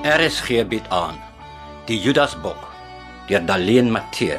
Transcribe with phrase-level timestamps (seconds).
[0.00, 1.18] RSG bied aan
[1.84, 2.62] Die Judasbok
[3.28, 4.38] deur Daleen Matthee.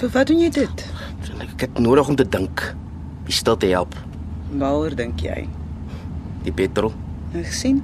[0.00, 0.88] Vir wat doen jy dit?
[1.36, 2.70] Ek het nodig om te dink.
[3.28, 3.92] Wie stil te help?
[4.56, 5.42] Waaroor dink jy?
[6.48, 7.03] Die petrol.
[7.34, 7.82] Ek sien.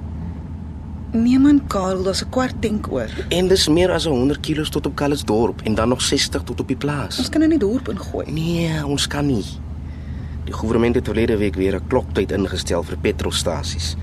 [1.11, 3.09] Nee man, Karel, daar's 'n kwart tank oor.
[3.29, 6.67] En dis meer as 100 kg tot op Calitzdorp en dan nog 60 tot op
[6.67, 7.17] die plaas.
[7.17, 8.31] Ons kan in die dorp ingooi.
[8.31, 9.43] Nee, ons kan nie.
[10.45, 13.95] Die regering het verlede week weer 'n kloktyd ingestel vir petrolstasies.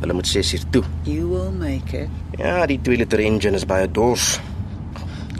[0.00, 0.82] Hulle moet 6 uur toe.
[1.02, 2.08] You will make it.
[2.38, 4.40] Ja, die 2 liter engine is baie dors.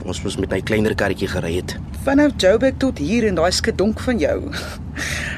[0.04, 1.78] Ons moes met 'n kleiner karretjie gery het.
[2.02, 4.52] Vanaf Joburg tot hier in daai skedonk van jou.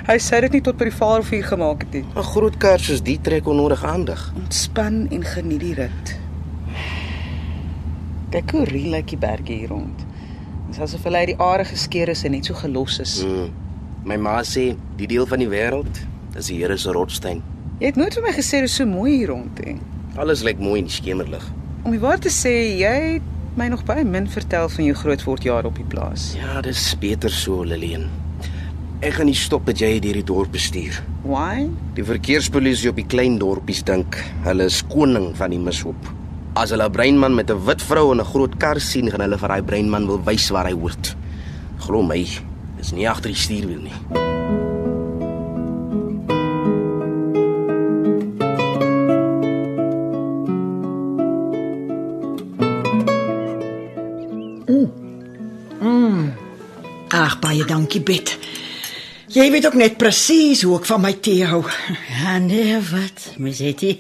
[0.03, 2.03] Hy sê dit nie tot by die Vaalrivier gemaak het nie.
[2.03, 4.33] 'n Groot kar soos die trek onnodig aandag.
[4.35, 6.19] Ontspan en geniet die rit.
[8.35, 9.99] Kyk hoe reël lyk die berge hier rond.
[10.67, 13.23] Dit is asof hulle uit die aarde geskeur is en net so gelos is.
[13.23, 13.51] Mm.
[14.05, 16.01] My ma sê die deel van die wêreld
[16.35, 17.43] is die Here se rotsteen.
[17.79, 19.77] Jy het nooit vir my gesê dit is so mooi hier rond nie.
[20.17, 21.47] Alles lyk mooi in die skemerlig.
[21.85, 23.23] Om die waar te sê, jy het
[23.55, 26.33] my nog baie min vertel van jou grootwordjare op die plaas.
[26.35, 28.09] Ja, dis beter so, Lillian.
[29.03, 31.01] Ek gaan nie stop dat jy deur die dorp bestuur.
[31.27, 31.65] Why?
[31.97, 34.15] Die verkeerspolisie op die klein dorpies dink
[34.45, 36.07] hulle is koning van die mishoop.
[36.55, 39.39] As hulle 'n breinman met 'n wit vrou in 'n groot kar sien, gaan hulle
[39.39, 41.17] vir daai breinman wil wys waar hy hoort.
[41.79, 42.25] Glo my,
[42.77, 43.99] dis nie agter die stuurwiel nie.
[57.13, 58.39] Ag, baie dankie, Bet.
[59.33, 61.63] Jy weet ook net presies hoe ek van my tee hou.
[62.21, 63.31] Ja, nee, wat?
[63.41, 63.95] Misetti.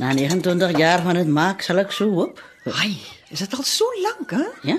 [0.00, 2.40] Na 29 jaar van dit maak sal ek so hoop.
[2.80, 2.94] Ai,
[3.28, 4.46] is dit al so lank, hè?
[4.70, 4.78] Ja,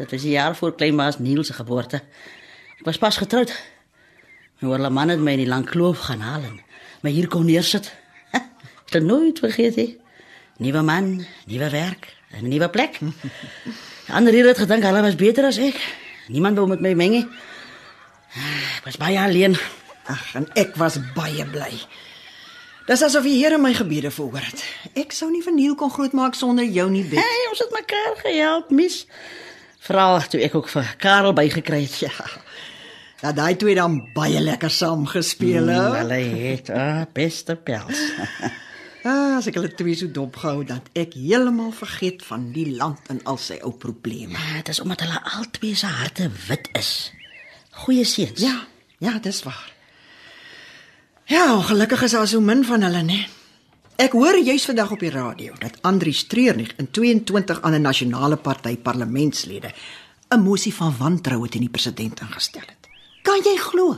[0.00, 2.00] dit was die jaar voor kleinmaas Niels se geboorte.
[2.80, 3.54] Ek was pas getroud.
[4.58, 6.58] My oorle man het my in die lang kloof gaan haal en
[7.06, 7.92] my hier kon neersit.
[8.34, 9.92] Ek het nooit vergeet nie.
[10.58, 11.14] Nuwe man,
[11.46, 12.98] nuwe werk, 'n nuwe plek.
[14.10, 15.78] Ander hier het gedink hulle was beter as ek.
[16.26, 17.26] Niemand wou met my meng nie.
[18.36, 19.56] Ek was baie alleen.
[20.10, 21.72] Ag, en ek was baie bly.
[22.88, 24.62] Dis asof die Here my gebede verhoor het.
[24.98, 27.20] Ek sou nie verniel kon grootmaak sonder jou nie, Bet.
[27.22, 29.04] Hey, ons het mekaar gehelp, mis.
[29.82, 32.00] Veral toe ek ook vir Karel bygekry het.
[32.02, 32.26] Ja.
[33.22, 35.78] Dat daai twee dan baie lekker saam gespeel het.
[35.78, 36.18] Mm, Hulle
[36.48, 38.02] het ah, beste pels.
[39.02, 43.08] Ah, as ek hulle twee so dop gehou dat ek heeltemal vergeet van die land
[43.10, 44.36] en al sy ou probleme.
[44.38, 47.10] Ja, Dit is omdat hulle albei se harte wit is.
[47.82, 48.40] Goeie seuns.
[48.40, 48.66] Ja,
[49.02, 49.70] ja, dis waar.
[51.26, 53.20] Ja, gelukkig is daar so min van hulle, né?
[54.02, 58.76] Ek hoor juis vandag op die radio dat Andri Streernig in 22 ander nasionale party
[58.76, 59.72] parlementslede
[60.30, 62.81] 'n mosie van wantroue teen die president ingestel het.
[63.32, 63.94] Kan jy glo?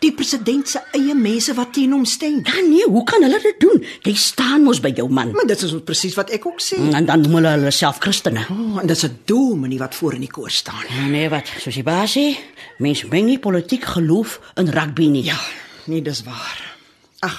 [0.00, 2.38] Die president se eie mense wat teen hom stem.
[2.46, 3.82] Ja, nee, hoe kan hulle dit doen?
[4.06, 5.34] Jy staan mos by jou man.
[5.36, 6.78] Maar dit is presies wat ek ook sê.
[6.96, 8.46] En dan noem hulle hulle self Christene.
[8.48, 10.88] Oh, en dis 'n dominee wat voor in die koor staan.
[10.88, 11.52] Ja, nee, wat?
[11.60, 12.38] Soos die baas sê,
[12.78, 15.24] mens meng nie politiek geloof in rugby nie.
[15.24, 15.38] Ja,
[15.84, 16.76] nee, dis waar.
[17.20, 17.36] Ag,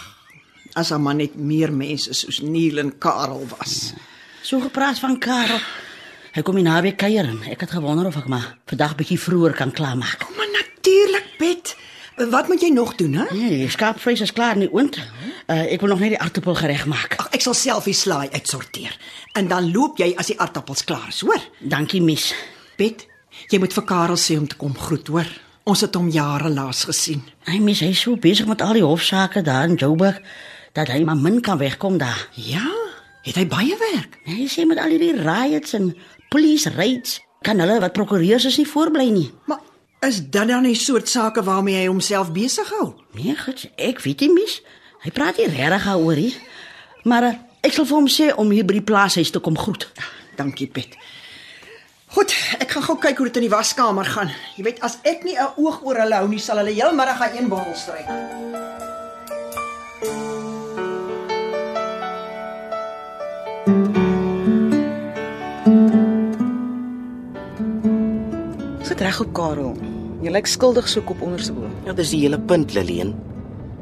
[0.73, 3.93] as man net meer mense soos Neil en Karel was.
[4.43, 5.59] So gepraat van Karel.
[6.29, 9.53] Hy kom in naweek kuier en ek het gewonder of ek maar vandag bietjie vroeër
[9.57, 10.27] kan klaarmaak.
[10.37, 10.48] Maar
[10.89, 11.75] natuurlik, Bet.
[12.29, 13.25] Wat moet jy nog doen, hè?
[13.31, 14.97] Nee, skaapvleis is klaar in die oond.
[15.47, 17.15] Uh, ek wil nog net die aartappel gereg maak.
[17.15, 18.97] Ag, ek sal self die slaai uitsorteer.
[19.39, 21.39] En dan loop jy as die aartappels klaar is, hoor?
[21.63, 22.33] Dankie, mis.
[22.75, 23.05] Bet,
[23.47, 25.31] jy moet vir Karel sê om te kom groet, hoor?
[25.63, 27.23] Ons het hom jare laas gesien.
[27.47, 30.19] Hy mis hy is so besig met al die hofsaake daar in Joburg
[30.75, 32.27] dat hy maar min kan wegkom daar.
[32.35, 32.67] Ja,
[33.23, 34.19] het hy baie werk.
[34.27, 35.93] Hy sê met al hierdie riots en
[36.33, 39.29] police raids kan hulle wat prokureurs is nie voorbly nie.
[39.47, 39.63] Maar
[39.99, 42.93] is dit dan die soort sake waarmee hy homself besig hou?
[43.17, 44.59] Nee, gits, ek weet nie mis.
[45.03, 46.33] Hy praat nie regtig daaroor nie.
[47.03, 49.87] Maar uh, ek sal vir hom sê om hier by die plaashuis te kom groet.
[50.39, 50.95] Dankie, Bet.
[52.09, 54.31] Goed, ek gaan gou kyk hoe dit in die waskamer gaan.
[54.57, 57.21] Jy weet, as ek nie 'n oog oor hulle hou nie, sal hulle heel middag
[57.21, 58.88] aan een bottel stryk.
[69.09, 69.73] Reg op Karel.
[70.21, 71.69] Jy lyk skuldig so kop onder se oë.
[71.87, 73.15] Ja, dis die hele punt, Lillian.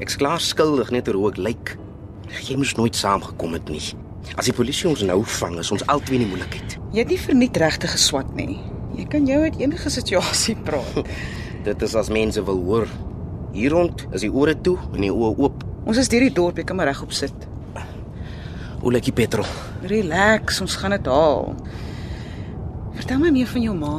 [0.04, 1.72] Ek's klaar skuldig net oor hoe ek lyk.
[2.48, 3.82] Jy moes nooit saamgekom het nie.
[4.40, 6.78] As die polisie ons nou vang, is ons albei in die moeilikheid.
[6.94, 8.56] Jy het nie verniet regte geswat nie.
[8.96, 11.12] Jy kan jou uit enige situasie praat.
[11.66, 12.88] Dit is as mense wil hoor.
[13.56, 15.66] Hier rond is die ore toe en die oë oop.
[15.88, 17.48] Ons is deur die dorp, jy kan maar regop sit.
[18.80, 19.48] Hoe lyk die petrol?
[19.90, 21.52] Relax, ons gaan dit haal.
[22.96, 23.98] Vertel my meer van jou ma.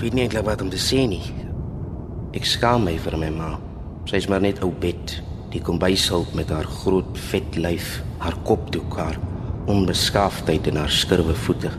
[0.00, 1.22] Weet nie eintlik wat om te sê nie.
[2.36, 3.50] Ek skaam my vir my ma.
[4.08, 5.18] Sy's maar net ou bet.
[5.52, 9.18] Die kombuishulp met haar groot vet lyf, haar kopdoek, haar
[9.70, 11.72] onbeskaafdheid en haar skurwe voete.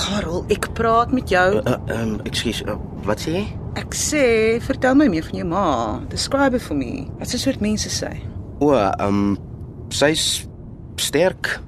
[0.00, 1.60] Karel, ek praat met jou.
[1.60, 2.74] Uh, um, ekskuus, uh,
[3.06, 3.44] wat sê jy?
[3.78, 4.24] Ek sê,
[4.64, 5.66] vertel my meer van jou ma.
[6.10, 7.06] Describe it for me.
[7.20, 8.14] Wat 'n soort mense sy?
[8.58, 9.38] O, ehm um,
[9.90, 10.48] sy's
[10.96, 11.60] sterk.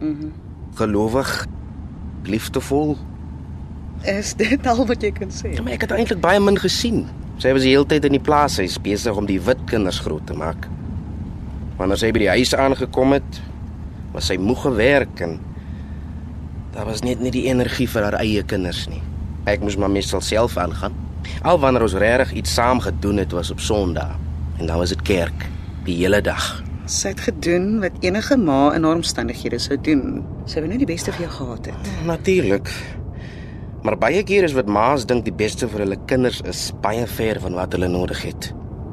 [0.00, 0.08] Mhm.
[0.10, 0.32] Mm
[0.74, 1.46] gelowig,
[2.26, 2.96] liefdevol.
[4.04, 5.54] Is dit al wat jy kan sê?
[5.54, 7.06] Ja, maar ek het eintlik baie min gesien.
[7.40, 10.26] Sy was die hele tyd in die plaas, sy's besig om die wit kinders groot
[10.28, 10.68] te maak.
[11.78, 13.40] Wanneer sy by die huis aangekom het,
[14.12, 15.38] was sy moeg gewerk en
[16.74, 19.00] daar was net nie die energie vir haar eie kinders nie.
[19.50, 20.94] Ek moes maar meestal self aangaan.
[21.42, 24.14] Al wanneer ons regtig iets saam gedoen het, was op Sondag
[24.60, 25.48] en dan was dit kerk
[25.88, 26.44] die hele dag.
[26.86, 30.20] Sy het gedoen wat enige ma in haar omstandighede sou doen.
[30.44, 31.90] Sy wou net die beste vir jou gehad het.
[32.04, 32.68] Natuurlik.
[33.84, 37.36] Maar baie keer is wat ma's dink die beste vir hulle kinders is baie ver
[37.42, 38.46] van wat hulle nodig het.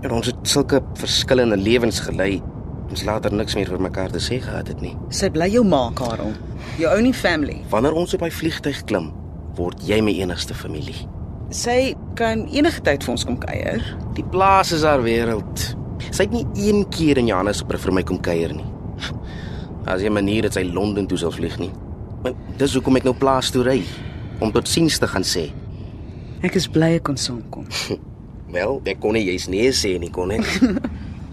[0.04, 2.42] En ons het sulke verskillende lewens gelei.
[2.90, 4.92] Ons later niks meer vir mekaar te sê gehad het nie.
[5.16, 6.36] Sy bly jou ma, Karel.
[6.82, 7.62] Jou only family.
[7.72, 9.08] Wanneer ons op hy vliegtyg klim,
[9.56, 10.98] word jy my enigste familie.
[11.56, 13.88] Sy kan enige tyd vir ons kom kuier.
[14.20, 15.70] Die plaas is haar wêreld.
[16.10, 18.68] Sy het nie een keer in Johannesburg vir my kom kuier nie.
[19.88, 21.72] As jy 'n manier dat sy Londen toe sal vlieg nie.
[22.24, 23.84] Maar dis hoekom ek nou plaas toe ry
[24.42, 25.48] om tot siens te gaan sê.
[26.42, 27.68] Ek is bly ek kon saamkom.
[28.56, 30.44] Wel, ek kon nie jy's nee sê nie kon ek.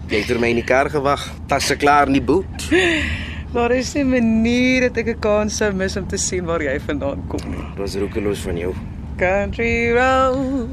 [0.09, 1.21] Jy het vir my in die kar gewag.
[1.51, 2.69] Tasse klaar in die boot.
[3.53, 6.79] Daar is 'n manier dat ek 'n kans sou mis om te sien waar jy
[6.79, 7.57] vandaan kom nie.
[7.73, 8.73] Dit was roekeloos van jou.
[9.17, 10.69] Country road,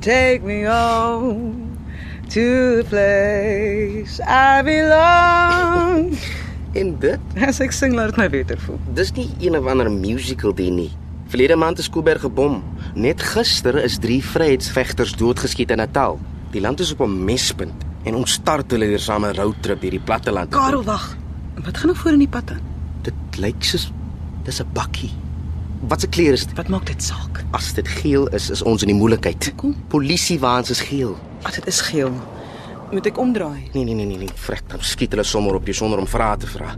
[0.00, 1.66] take me home
[2.30, 2.40] to
[2.82, 6.14] the place I belong.
[6.78, 8.78] En dit, As ek sing, laat dit my beter voel.
[8.94, 10.90] dis nie een of ander musical ding nie.
[11.30, 12.62] Verlede maand is Koeberg gebom.
[12.94, 16.18] Net gister is 3 vryheidsvegters doodgeskiet in Natal.
[16.50, 20.00] Die land is op 'n mespunt en ons start hulle weer saam 'n roadtrip hierdie
[20.00, 20.50] platteland.
[20.50, 20.60] toe.
[20.60, 21.16] Karel, wag.
[21.54, 22.70] Wat gaan nou voor in die pad aan?
[23.02, 23.90] dit lyk soos
[24.44, 25.10] dis 'n bakkie.
[25.88, 26.56] Wat se kleur is dit?
[26.56, 27.44] Wat maak dit saak?
[27.52, 29.44] As dit geel is, is ons in die moeilikheid.
[29.44, 29.74] Hoekom?
[29.88, 31.16] Polisiewaans is geel.
[31.42, 32.12] Ag, dit is geel.
[32.90, 33.70] Moet ek omdraai?
[33.72, 34.28] Nee nee nee nee, nee.
[34.34, 36.76] vrek dan skiet hulle sommer op jou sonder om vrae te vra.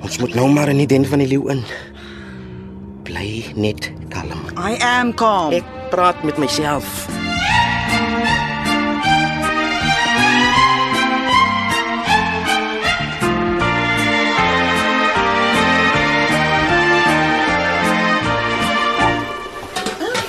[0.00, 1.64] Ons moet nou maar in die den van die leeu in.
[3.02, 4.42] Bly net kalm.
[4.56, 5.52] I am calm.
[5.52, 6.86] Ek praat met myself.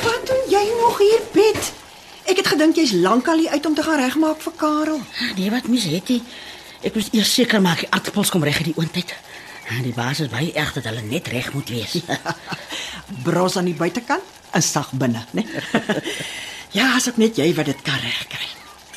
[0.02, 1.74] Wat doen jy nog hier, Piet?
[2.26, 5.00] Ek het gedink jy's lankal hier uit om te gaan regmaak vir Karel.
[5.38, 6.24] Nee, wat mis het jy?
[6.84, 9.14] Ek moet eers seker maak die aardappels kom reg in die oondtyd.
[9.84, 12.02] Die baas is baie erg dat hulle net reg moet wees.
[13.24, 14.24] Bros aan die buitekant
[14.54, 15.46] en sag binne, né?
[16.78, 18.50] ja, as ek net jy wat dit kan regkry.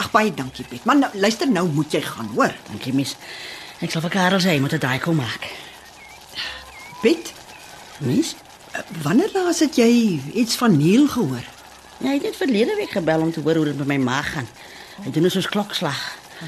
[0.02, 0.84] Ag baie dankie, Piet.
[0.84, 2.52] Maar nou, luister nou, moet jy gaan, hoor.
[2.68, 3.14] Dankie, mis.
[3.80, 5.48] Ek sal vir Karel sê moet 'n daai kom maak.
[7.00, 7.32] Piet,
[8.00, 8.34] Mis?
[9.02, 11.44] wanneer laas het jy iets van Neil gehoor?
[11.98, 14.32] Ja, hy het net verlede week gebel om te hoor hoe dit met my maag
[14.32, 14.48] gaan.
[15.04, 16.00] Hy doen ons klokslag.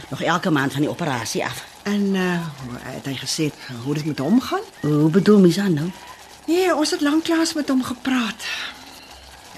[0.09, 1.64] Nog elke maand van die operasie af.
[1.83, 2.47] En uh
[2.83, 3.50] het hy gesê
[3.85, 4.64] hoe dit met hom gaan?
[4.80, 5.90] Hoe bedoel mis aan nou?
[6.47, 8.45] Nee, ons het lanklaas met hom gepraat.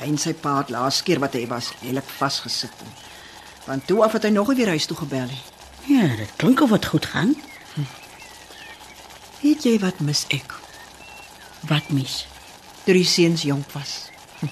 [0.01, 2.85] Hy en sy pa het laas keer wat hy was, heeltemal vasgesit.
[3.67, 5.31] Want toe af het hy nog weer huis toe gebel.
[5.87, 7.35] Ja, dit klink of dit goed gaan.
[9.41, 10.53] Weet jy wat mis ek?
[11.69, 12.27] Wat mis?
[12.85, 14.11] Die seuns jonk was.
[14.41, 14.51] Hm.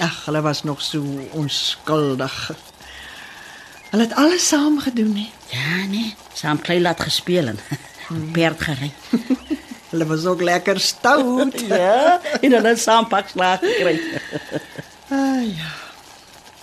[0.00, 1.04] Ag, hulle was nog so
[1.36, 2.36] onskuldig.
[3.90, 5.28] Hulle het alles saam gedoen, hè.
[5.50, 7.58] Ja, nee, saam klei laat gespeel en
[8.36, 8.92] perd gery.
[9.90, 11.60] Hulle was ook lekker stout.
[11.66, 14.00] ja, en hulle het saam pak slaag gekry.
[15.08, 15.72] Ah ja.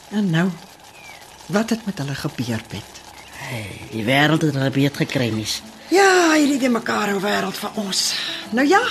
[0.10, 0.50] En nou,
[1.46, 2.96] wat het met hulle gebeur, Piet?
[3.92, 5.62] Die wêreld het hulle beet gekry mis.
[5.92, 8.14] Ja, hierdie die mekaar ou wêreld van ons.
[8.56, 8.82] Nou ja,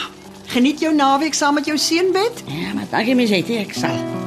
[0.53, 2.45] geniet jou naweek saam met jou seunbed.
[2.47, 4.26] Ja, maar dankie het ek sal.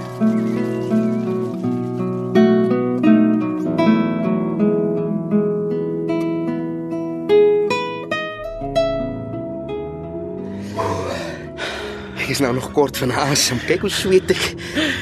[12.39, 13.60] Is nou nog kort van asem.
[13.67, 14.43] Kyk hoe sweet ek.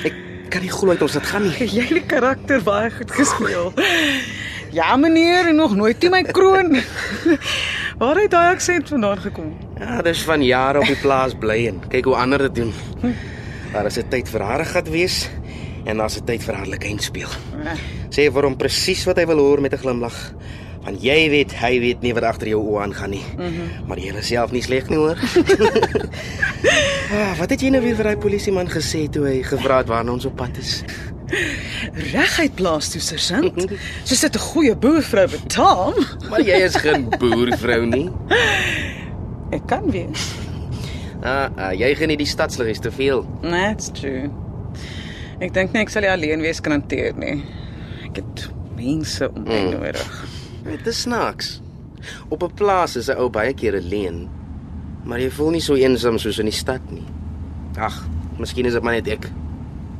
[0.09, 0.15] Ek
[0.49, 1.67] kan nie glo uit ons dit gaan nie.
[1.69, 3.69] Jy het die karakter baie goed gespeel.
[4.73, 6.79] Ja, meneer, en nog nooit toe my kroon.
[8.01, 9.53] Waar het daai aksent vandaan gekom?
[9.77, 12.73] Ja, dis van jare op die plaas bly en kyk hoe ander dit doen.
[13.71, 15.29] Daar is 'n tyd vir haar gat wees
[15.85, 17.29] en daar's 'n tyd vir hartlikheid speel.
[18.09, 20.33] Sê vir hom presies wat hy wil hoor met 'n glimlag.
[20.87, 23.23] Want jy weet, hy weet nie wat agter jou oë aangaan nie.
[23.35, 23.87] Mm -hmm.
[23.89, 25.19] Maar jy is self nie sleg nie, hoor.
[27.17, 30.15] ah, wat het jy nou weer vir daai polisieman gesê toe hy gevra het waarna
[30.15, 30.83] ons op pad is?
[32.13, 33.75] Reguit plaas toe, sergeant.
[34.03, 35.93] Soos dit 'n goeie boervrou betaal.
[36.29, 38.09] Maar jy is geen boervrou nie.
[39.57, 40.31] Ek kan wees.
[41.21, 43.25] Ah, ah jy geniet die stadsliggies te veel.
[43.41, 44.31] That's true.
[45.39, 47.43] Ek dink nie ek sal nie alleen wees kan hanteer nie.
[48.07, 49.71] Ek het mense om my mm.
[49.71, 50.36] nodig.
[50.67, 51.61] Dit is snaaks.
[52.29, 54.29] Op 'n plaas is 'n ou baie keer alleen,
[55.03, 57.05] maar jy voel nie so eensaam soos in die stad nie.
[57.77, 58.07] Ag,
[58.37, 59.31] miskien is dit maar net ek.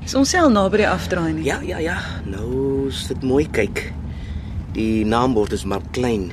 [0.04, 1.44] Is ons sel naby die afdraai nie?
[1.44, 1.98] Ja, ja, ja.
[2.26, 3.94] Nou, is dit mooi kyk.
[4.72, 6.32] Die naambord is maar klein.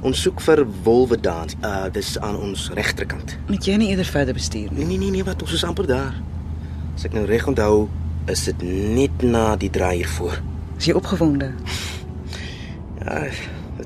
[0.00, 1.56] Ons soek vir Wolwedans.
[1.62, 3.38] Uh dis aan ons regterkant.
[3.48, 4.84] Moet jy nie eerder verder bestuur nie?
[4.84, 6.14] Nee, nee, nee, nee, wat ons is amper daar.
[6.94, 7.88] As ek nou reg onthou,
[8.26, 8.62] is dit
[8.94, 10.40] net na die draai hiervoor.
[10.78, 11.52] Is jy opgewonde?
[13.00, 13.30] Ja,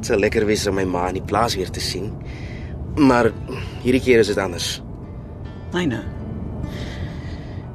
[0.05, 2.11] dit sal lekker wees om my ma in die plaas weer te sien.
[3.01, 3.31] Maar
[3.81, 4.83] hierdie keer is dit anders.
[5.73, 6.03] Myne.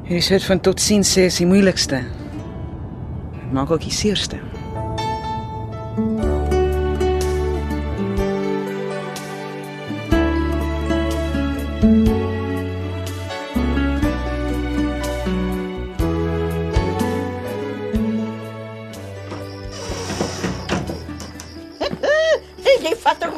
[0.06, 2.04] Hierdie soort van totsiens sê is die moeilikste.
[3.54, 4.38] Maak ook die seerste.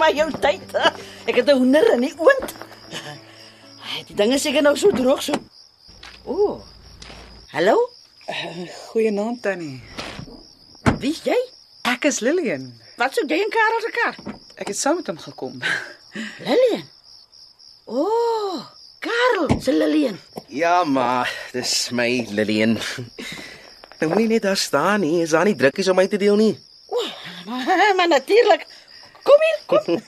[0.01, 0.73] Maar jou tyd.
[1.29, 2.49] Ek het 'n hoender in die oond.
[4.07, 5.33] Die dinge seker nou so droog so.
[6.25, 6.61] Ooh.
[7.51, 7.89] Hallo?
[8.89, 9.81] Goeie naam Tannie.
[10.99, 11.37] Wie is jy?
[11.81, 12.73] Ek is Lillian.
[12.97, 14.15] Wat sou jy en Karel se kar?
[14.55, 15.61] Ek het saam met hom gekom.
[16.49, 16.85] Lillian.
[17.85, 18.65] Ooh,
[18.99, 20.19] Karel se Lillian.
[20.47, 22.77] Ja, maar dis my Lillian.
[23.99, 26.59] Nou moenie net daar staan nie, is daar nie drukkies om my te deel nie.
[26.89, 27.11] Ooh,
[27.45, 28.65] maar, maar natuurlik.
[29.23, 30.01] Kom hier, kom.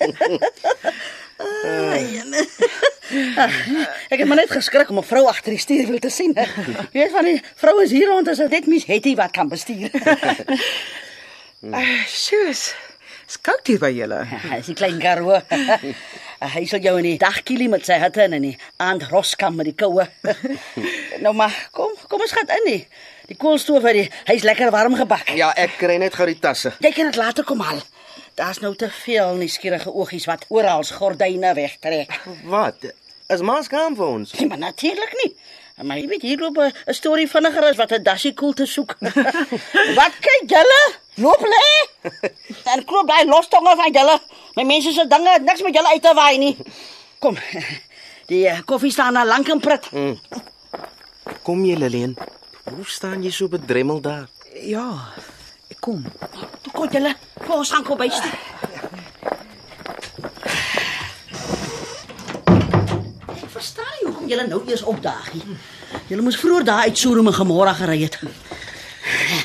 [3.38, 3.54] Ag,
[4.10, 6.34] ek het maar net geskrik om 'n vrou agter die stuurwiel te sien.
[6.34, 9.48] Jy weet van die vroue is hier rond as dit net mis Hetty wat kan
[9.50, 9.90] bestuur.
[11.64, 11.80] Uh,
[12.12, 12.74] Sjoes.
[13.26, 14.18] Skout hier by julle.
[14.52, 15.40] Hy is 'n klein karoo.
[16.56, 19.66] Hy sal jou in die dagkielie met sy hitte en in die aand roskam met
[19.72, 20.04] die koue.
[21.24, 22.88] nou maar, kom, kom ons gaan in nie.
[23.32, 25.32] Die koolstoof uit die hy's lekker warm gebak.
[25.40, 26.74] Ja, ek kry net gou die tasse.
[26.84, 27.80] Jy kan dit later kom haal.
[28.34, 32.22] Daar's nou te veel nuuskierige oogies wat oral gordyne wegtrek.
[32.44, 32.76] Wat?
[33.28, 34.34] Is maas gaan vir ons?
[34.34, 35.36] Nee, maar natuurlik nie.
[35.82, 38.98] Maar jy weet hier loop 'n storie vinniger as wat 'n dassie koel te soek.
[40.00, 40.82] wat kyk julle?
[41.16, 41.66] Loop lê.
[42.64, 44.20] Dan klop daai lostonge van julle.
[44.56, 46.58] My mense se dinge het niks met julle uit te waai nie.
[47.20, 47.38] Kom.
[48.26, 49.92] Die uh, koffie staan al lank in pret.
[49.92, 50.20] Mm.
[51.42, 52.16] Kom jy Lillian?
[52.64, 54.28] Hoe staan jy so bedremmel daar?
[54.62, 55.14] Ja.
[55.84, 56.04] Kom.
[56.62, 57.12] Toe kom julle.
[57.44, 58.30] Kom ons gaan kom byste.
[63.34, 65.60] Ek verstaan nie hoekom julle nou eers opdaag nie.
[66.08, 68.16] Julle moes vroeër daar uit Sorum en Gemora gery het.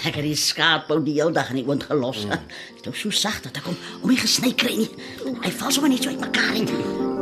[0.07, 2.23] Ek het die skaapbou die hele dag in die oond gelos.
[2.31, 2.95] Dit mm.
[2.95, 4.91] is so sag dat ek hom om nie gesny kry nie.
[5.43, 7.18] Hy val sommer net so uit mekaar uit.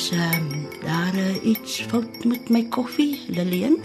[0.00, 3.76] Is um, daar uh, iets fout met my koffie, Lillian?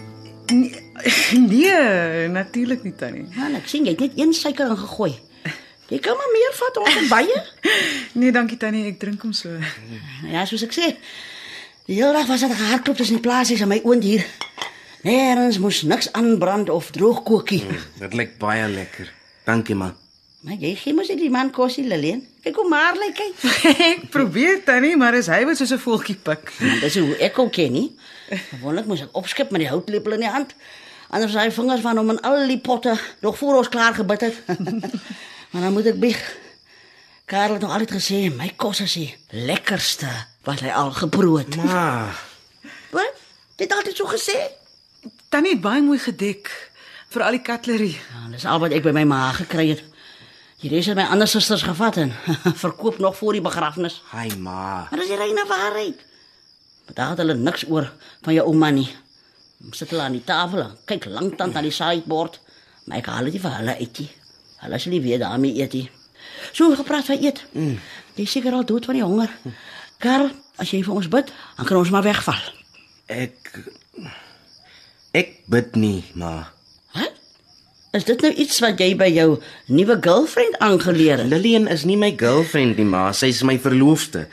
[0.46, 0.72] Nee,
[1.52, 3.26] nee natuurlik nie Tannie.
[3.36, 5.12] Ja, ek sien jy het net een suiker ingegooi.
[5.92, 7.42] Jy kan maar meer vat ons het baie.
[8.22, 9.60] Nee, dankie Tannie, ek drink hom so.
[10.32, 10.94] Ja, soos ek sê.
[11.90, 14.24] Die hele dag was dit gehardloop tussen die plasies en my oond hier.
[15.04, 17.66] Nêrens moes niks aanbrand of droog kookie.
[17.68, 19.12] Mm, dit lyk baie lekker.
[19.44, 20.00] Dankie man.
[20.46, 22.20] Maar jy gee mos net die man kosie, Lillian.
[22.46, 23.28] Kyk hoe maar lyk hy.
[23.90, 26.52] ek probeer Tannie, maar is hy wat soos 'n voeltjie pik.
[26.62, 27.88] Ja, dis hoe ek ook ken nie.
[28.30, 30.54] Gewoonlik moet ek opskep met die houtlepel in die hand.
[31.10, 32.94] Anders sy vingers van hom in al die potte
[33.26, 34.38] nog voor ons klaar gebid het.
[35.52, 36.22] maar dan moet ek bieg.
[37.26, 40.10] Karel het nog altyd gesê my kos is die lekkerste
[40.46, 41.56] wat hy al geproe het.
[41.58, 42.14] Ma,
[42.94, 43.14] Wat?
[43.58, 44.38] Dit het altyd so gesê.
[45.34, 46.52] Tannie het baie mooi gedek
[47.10, 47.92] vir al die cutlery.
[47.98, 49.82] Ja, dis al wat ek by my ma gekry het.
[50.66, 52.12] Hierdie is my ander susters gevat en
[52.64, 54.00] verkoop nog voor die begrafnis.
[54.10, 54.88] hi ma.
[54.90, 56.00] Maar dis die reine waarheid.
[56.86, 57.92] Maar daar het hulle niks oor
[58.26, 58.88] van jou ouma nie.
[59.62, 62.40] Ons sit hulle aan die tafel kyk lanktant na die sideboard.
[62.90, 64.10] Maar ek haal dit vir hulle uit nie.
[64.64, 65.86] Hulle sal nie weer daarmee eet nie.
[66.50, 67.44] So gepraat van eet.
[67.54, 67.78] Mm.
[68.18, 69.38] Jy seker al dood van die honger.
[70.02, 71.30] Karel, as jy vir ons bid,
[71.60, 72.42] dan kan ons maar wegval.
[73.06, 73.54] Ek
[75.14, 76.55] ek bid nie, ma.
[77.96, 79.38] Is dit nou iets wat jy by jou
[79.72, 81.30] nuwe girlfriend aangeleer het?
[81.32, 84.26] Lillian is nie my girlfriend nie, ma, sy is my verloofde.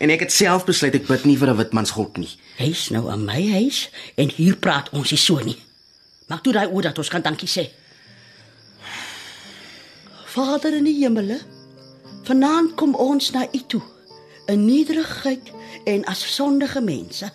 [0.00, 2.30] En ek het self besluit ek bid nie vir 'n witmansgod nie.
[2.56, 5.58] Hy's nou aan my huis en hier praat ons nie so nie.
[6.28, 7.68] Maak toe daai oor dat ons kan dankie sê.
[10.24, 11.40] Vader in die hemele,
[12.24, 13.82] vanaand kom ons na U toe
[14.46, 15.52] in nederigheid
[15.84, 17.30] en as sondige mense.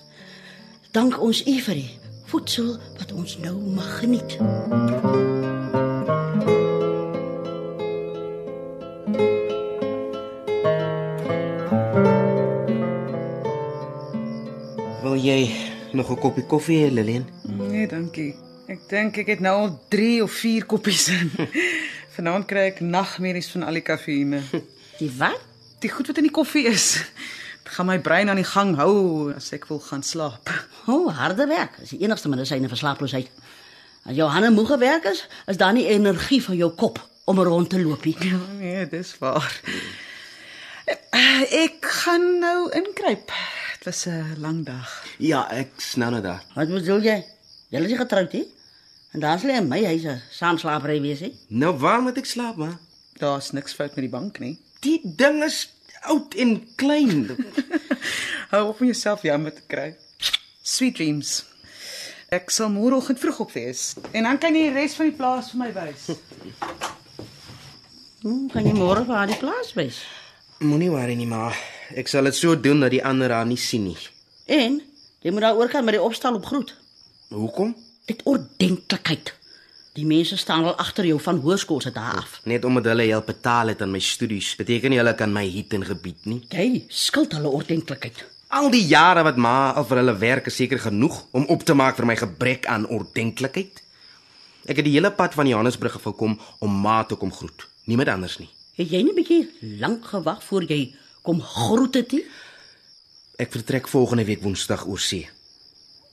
[0.92, 4.38] Dank ons U vir die voedsel wat ons nou mag geniet.
[15.96, 17.26] Nog 'n koppie koffie Lillian?
[17.44, 18.36] Nee, dankie.
[18.68, 21.32] Ek dink ek het nou al 3 of 4 koppies in.
[22.16, 24.42] Vanaand kry ek nagmerries van al die kafeïne.
[25.02, 25.42] Die wat?
[25.84, 27.04] Die goed wat in die koffie is.
[27.64, 30.50] Dit gaan my brein aan die gang hou as ek wil gaan slaap.
[30.88, 31.76] O, oh, harde werk.
[31.80, 33.28] Dis die enigste medisyne vir slaaploosheid.
[34.06, 37.70] As jou hande moeg gewerk is, is daar nie energie van jou kop om rond
[37.70, 38.16] te loop nie.
[38.22, 39.62] Ja, nee, dis waar.
[40.86, 43.34] Ek gaan nou inkruip.
[43.86, 45.06] Was 'n lang dag.
[45.18, 46.44] Ja, ek snou nou daar.
[46.56, 47.26] Wat bedoel jy?
[47.70, 48.48] Jy is getroud nie.
[49.12, 51.32] En daar sal in my huis 'n saamslaapery wees hè?
[51.48, 52.80] Nou waar moet ek slaap, ma?
[53.14, 54.60] Daar's niks fout met die bank nie.
[54.80, 55.70] Die ding is
[56.02, 57.38] oud en klein.
[58.52, 59.96] Hou op om jouself jammer te kry.
[60.62, 61.46] Sweet dreams.
[62.30, 65.50] Ek sal môreoggend vroeg op wees en dan kan jy die res van die plaas
[65.52, 66.10] vir my wys.
[68.22, 70.02] Hm, kan jy môre vir haar die plaas wys?
[70.64, 71.50] Moenie worry nie, ma.
[72.00, 73.98] Ek sal dit so doen dat die ander haar nie sien nie.
[74.48, 74.78] En
[75.20, 76.72] jy moet daar oor kan met die opstal op groet.
[77.34, 77.74] Hoekom?
[78.08, 79.34] Dit ordentlikheid.
[79.96, 82.40] Die mense staan al agter jou van hoërskool se dae af.
[82.48, 85.76] Net omdat hulle help betaal het aan my studies, beteken nie hulle kan my hier
[85.76, 86.42] in gebied nie.
[86.52, 88.24] Jy skuld hulle ordentlikheid.
[88.56, 91.76] Al die jare wat ma al vir hulle werk is seker genoeg om op te
[91.76, 93.84] maak vir my gebrek aan ordentlikheid.
[94.68, 97.68] Ek het die hele pad van Johannesburg af gekom om ma te kom groet.
[97.92, 98.52] Niemand anders nie.
[98.76, 99.44] Het jy nie bietjie
[99.80, 102.26] lank gewag voor jy kom groet het nie?
[103.40, 105.30] Ek vertrek volgende week Woensdag oor see,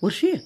[0.03, 0.41] Oor see.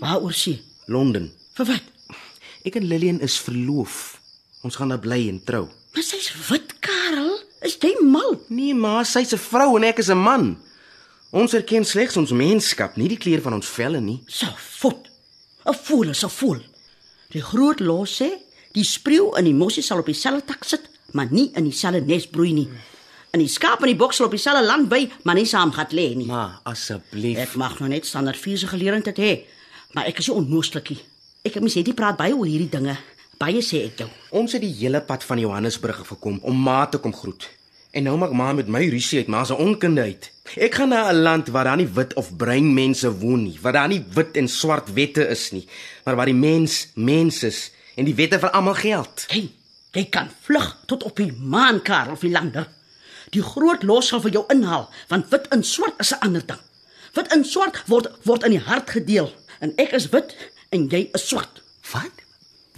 [0.00, 0.62] Waar oor see?
[0.88, 1.26] Londen.
[1.58, 2.16] Vir wat?
[2.64, 4.16] Ek en Lillian is verloof.
[4.64, 5.66] Ons gaan daar bly en trou.
[5.92, 7.34] Maar sy's wit, Karel.
[7.64, 8.38] Is jy mal?
[8.48, 10.56] Nee, ma, sy's 'n vrou en ek is 'n man.
[11.30, 14.22] Ons erken slegs ons menskap, nie die kleur van ons velle nie.
[14.26, 15.10] So voet.
[15.66, 16.60] 'n Voel is 'n voel.
[17.30, 18.30] Die groot los sê,
[18.72, 22.26] die spreeu in die mossie sal op dieselfde tak sit, maar nie in dieselfde nes
[22.30, 22.68] broei nie.
[23.34, 25.90] En die skaap in die boks sal op dieselfde land by, maar nie saam gaan
[25.94, 26.26] lê nie.
[26.30, 27.38] Ma, asseblief.
[27.38, 29.32] Ek mag nou net standaard vier geleerdheid hê,
[29.94, 31.00] maar ek is nie onnooslikie.
[31.44, 32.94] Ek het mens het nie praat baie oor hierdie dinge.
[33.38, 34.08] Baie sê ek jou.
[34.38, 37.48] Ons het die hele pad van Johannesburg af gekom om ma te kom groet.
[37.94, 40.30] En nou maak ma met my rusie uit, ma se onkunde uit.
[40.58, 43.72] Ek gaan na 'n land waar daar nie wit of bruin mense woon nie, waar
[43.72, 45.66] daar nie wit en swart wette is nie,
[46.04, 49.24] maar waar die mens mens is en die wette vir almal geld.
[49.28, 49.50] Hey,
[49.94, 52.68] jy kan vlug tot op die maan, Karel Philander.
[53.34, 56.60] Die groot los sal vir jou inhaal, want wit en swart is 'n ander ding.
[57.14, 60.34] Wit en swart word word in die hart gedeel en ek is wit
[60.70, 61.62] en jy is swart.
[61.92, 62.24] Wat?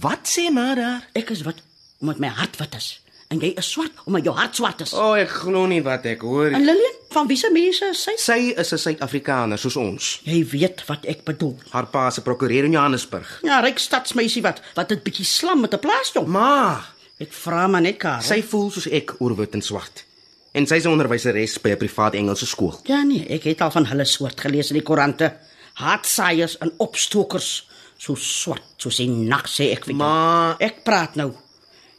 [0.01, 1.09] Wat sê ma daar?
[1.15, 1.63] Ek is wit
[2.01, 3.01] omdat my hart wit is
[3.33, 4.93] en jy is swart omdat jou hart swart is.
[4.95, 6.53] O, oh, ek glo nie wat ek hoor.
[6.55, 8.15] En Lillian, van wiese mense is sy?
[8.23, 10.21] Sy is 'n Suid-Afrikaner soos ons.
[10.25, 11.57] Jy weet wat ek bedoel.
[11.71, 13.41] Haar pa se prokureur in Johannesburg.
[13.43, 16.27] Ja, ryk stadsmeisie wat wat dit bietjie slam met 'n plaasjong.
[16.27, 16.85] Ma,
[17.19, 18.23] Ek vra maar net Karel.
[18.23, 20.05] sy voel soos ek oor wit en swart.
[20.53, 22.81] En sy's 'n onderwyseres by 'n privaat Engelse skool.
[22.85, 25.33] Ja nee, ek het al van hulle soort gelees in die koerante.
[25.75, 29.97] Haatsaaiers en opstokers, so swart soos die nag sê ek vir jou.
[29.99, 31.33] Ma, Ek praat nou.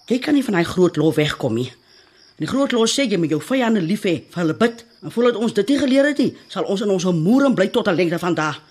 [0.07, 1.67] Jy kan nie van hy groot lof wegkom nie.
[2.39, 4.85] En die groot los sê jy moet jou vyande lief hê, vir hulle bid.
[5.03, 7.87] En voordat ons dit nie geleer het nie, sal ons in ons moere bly tot
[7.87, 8.61] 'n lengte van daag.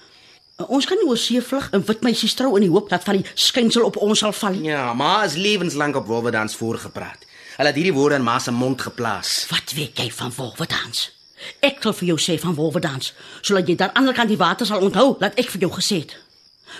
[0.56, 3.04] En Ons kan nie oor see vlug en wit meisies trou in die hoop dat
[3.04, 4.70] van die skynsel op ons sal val nie.
[4.70, 7.26] ja, ma is lewenslank op wolwedans voorgepraat.
[7.56, 9.34] Hulle het hierdie woorde in ma se mond geplaas.
[9.50, 11.10] Wat weet jy van wolwedans?
[11.60, 13.12] Ek sal vir jou sê van wolwedans,
[13.44, 15.70] sodat jy daar aan die ander kant die water sal onthou wat ek vir jou
[15.76, 16.16] gesê het.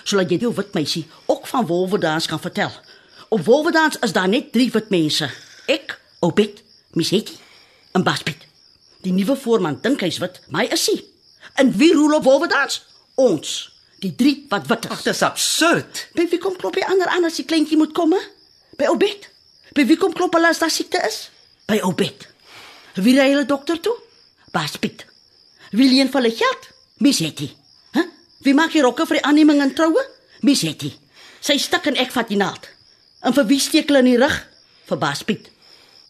[0.05, 2.73] Sodat jy die wit meisie ook van wolwedans kan vertel.
[3.29, 5.29] Op wolwedans is daar net drie wit mense.
[5.69, 6.63] Ek, Obed,
[6.97, 7.37] Miseti
[7.93, 8.41] en Baspiet.
[9.05, 11.03] Die nuwe voorman dink hy's wit, maar hy is nie.
[11.61, 12.81] En wie roel op wolwedans?
[13.17, 13.53] Ons,
[14.05, 14.93] die drie wat wit is.
[14.93, 16.03] Ag, dis absurd.
[16.17, 18.13] By wie kom klop die ander aan as die kleintjie moet kom?
[18.13, 18.21] hè?
[18.77, 19.29] By Obed.
[19.77, 21.27] By wie kom klop hulle as daar siekte is?
[21.69, 22.27] By Obed.
[23.01, 23.95] Wie ry hulle dokter toe?
[24.53, 25.05] Bas Piet.
[25.77, 26.69] Wie leen vir hulle geld?
[27.05, 27.51] Miss Hetty.
[27.97, 28.05] Hæ?
[28.45, 30.05] Wie maak die rokke vir die aanneming en troue?
[30.47, 30.93] Miss Hetty.
[31.45, 32.69] Sy stik en ek vat die naald.
[33.25, 34.37] En vir wie steek hulle in die rug?
[34.89, 35.51] Vir Bas Piet.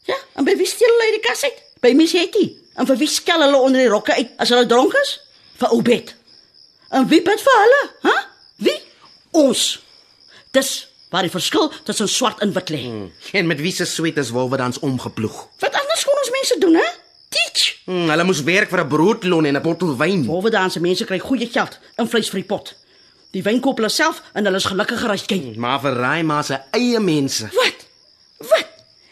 [0.06, 1.62] Ja, en by wie steel hulle uit die kas uit?
[1.82, 2.44] By Miss Hetty.
[2.78, 5.16] En vir wie skel hulle onder die rokke uit as hulle dronk is?
[5.58, 6.12] Vir Obed.
[6.88, 7.82] En wie bid vir hulle?
[8.06, 8.14] Hæ?
[8.56, 8.76] Wie?
[9.30, 9.64] Ons.
[10.54, 12.82] Dis waar die verskil tussen swart en wit lê.
[12.84, 13.10] Hmm.
[13.32, 15.36] En met wie se sweet is wolwe dans omgeploeg?
[15.62, 16.88] Wat anders kon ons mense doen, hè?
[17.28, 17.66] Teach.
[17.84, 20.26] Hmm, hulle moes werk vir 'n broodlon en 'n bottel wyn.
[20.26, 22.74] Wolwe danse mense kry goeie geld in vleis vir die pot.
[23.30, 25.54] Die wyn koop hulle self en hulle is gelukkiger as jy.
[25.56, 27.48] Maar vir raai maar se eie mense.
[27.52, 27.86] Wat?
[28.38, 28.68] Wat?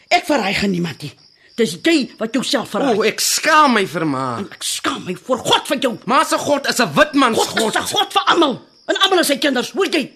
[0.09, 1.13] Ek verraai geen niemand nie.
[1.55, 2.95] Dis jy wat jouself O, verraai.
[2.97, 4.39] oh, ek skaam my vir ma.
[4.51, 5.97] Ek skaam my voor God vir jou.
[6.05, 7.75] Ma se God is 'n wit man se God, God.
[7.75, 8.61] Is 'n God vir almal.
[8.87, 10.11] En almal is sy kinders, hoor jy?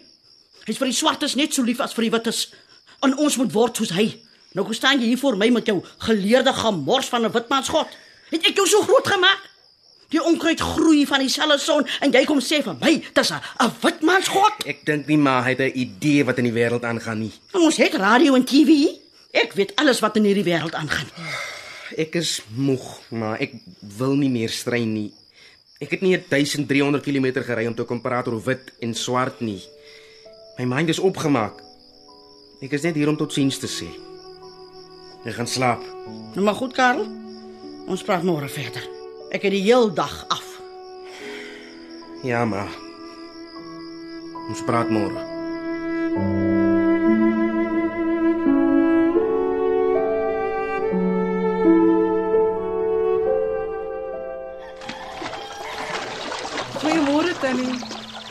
[0.66, 2.50] Hy's vir die swartes net so lief as vir die wites.
[3.02, 4.20] En ons moet word soos hy.
[4.54, 7.88] Nou kom staan jy hier voor my met jou geleerde gemors van 'n witmans God.
[8.32, 9.40] Het ek jou so groot gemaak?
[10.10, 13.72] Die onkruid groei van dieselfde son en jy kom sê vir my dis 'n 'n
[13.82, 14.54] witmans God.
[14.66, 17.32] Ek dink nie ma het 'n idee wat in die wêreld aangaan nie.
[17.54, 18.88] Ons het radio en TV.
[19.32, 21.10] Ek weet alles wat in hierdie wêreld aangaan.
[21.98, 23.54] Ek is moeg, maar ek
[23.98, 25.12] wil nie meer strei nie.
[25.80, 29.62] Ek het nie 1300 km gery om te kom praat oor wit en swart nie.
[30.58, 31.62] My mind is opgemaak.
[32.60, 33.88] Ek is net hier om totsiens te sê.
[35.24, 35.86] Ek gaan slaap.
[36.36, 37.08] Nou maar goed, Karel.
[37.90, 38.84] Ons praat môre verder.
[39.32, 40.46] Ek het die heel dag af.
[42.26, 42.66] Ja, ma.
[44.50, 45.28] Ons praat môre.
[46.18, 46.49] Goeiemôre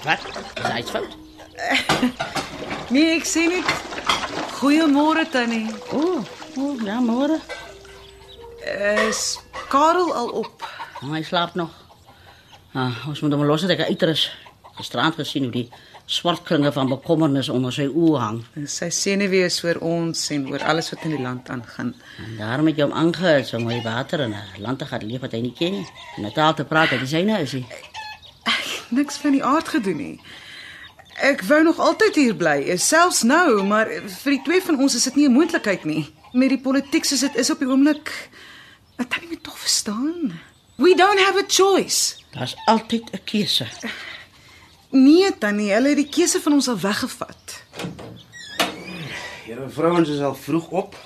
[0.08, 0.20] Wat?
[0.64, 1.16] Is iets fout?
[2.88, 3.66] Nee, ek sê net
[4.56, 5.66] goeiemôre Tannie.
[5.92, 7.36] O, oh, oh, ja, môre.
[9.04, 9.36] Is
[9.68, 10.64] Karel al op?
[11.02, 11.74] Oh, hy slaap nog.
[12.72, 14.30] Ah, ons moet hom los dat hy uitrus.
[14.78, 15.66] Gisterand gesien hoe die
[16.08, 18.40] swart kringe van bekommernis onder sy oë hang.
[18.64, 21.92] Sy senuwees oor ons en oor alles wat in die land aangaan.
[22.24, 25.20] En daarom het jy hom aangehit om hy water in 'n land te gaan leef
[25.28, 25.86] wat hy nie ken nie.
[26.16, 27.52] En 'n taal te praat wat hy syne is.
[27.52, 27.64] Hy.
[28.88, 30.20] Niks van die aard gedoen nie.
[31.18, 33.90] Ek wou nog altyd hier bly, selfs nou, maar
[34.22, 36.06] vir die twee van ons is dit nie 'n moontlikheid nie.
[36.32, 38.30] Met die politiek soos dit is op die oomblik,
[38.96, 40.38] wat kan jy met tog verstaan?
[40.76, 42.16] We don't have a choice.
[42.30, 43.66] Daar's altyd 'n keuse.
[44.90, 47.62] Nee, Tannie, hulle het die keuse van ons al weggevat.
[49.46, 50.96] Julle vrouens is al vroeg op.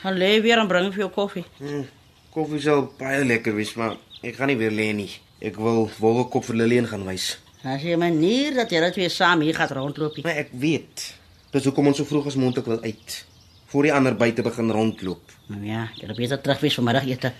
[0.00, 1.44] Gaan lê weer en bring vir jou koffie.
[1.58, 1.86] Mm,
[2.30, 5.10] koffie sal baie lekker wees, maar ek gaan nie weer lê nie.
[5.44, 7.34] Ek wil wolwe kop vir Lillian gaan wys.
[7.64, 10.22] As jy 'n manier dat julle twee saam hier gaan rondloop.
[10.22, 11.14] Maar ek weet.
[11.52, 13.24] Dis hoekom ons so vroeg as moontlik wil uit.
[13.66, 15.32] Voor die ander buite begin rondloop.
[15.46, 17.32] Nou ja, julle beter terug wees vir middagete.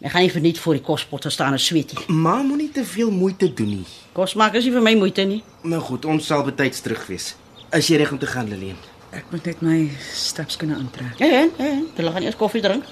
[0.00, 2.16] Ek gaan nie verniet voor die kospot staan en sweet nie.
[2.16, 3.86] Ma moenie te veel moeite doen nie.
[4.12, 5.42] Kos maak is nie vir my moeite nie.
[5.62, 7.34] Nou goed, ons sal betyds terug wees.
[7.72, 8.76] Is jy reg om te gaan, Lillian?
[9.12, 11.18] Ek moet net my steps kan aantrek.
[11.18, 11.80] Ja, ja, ja.
[11.96, 12.84] Hulle gaan eers koffie drink.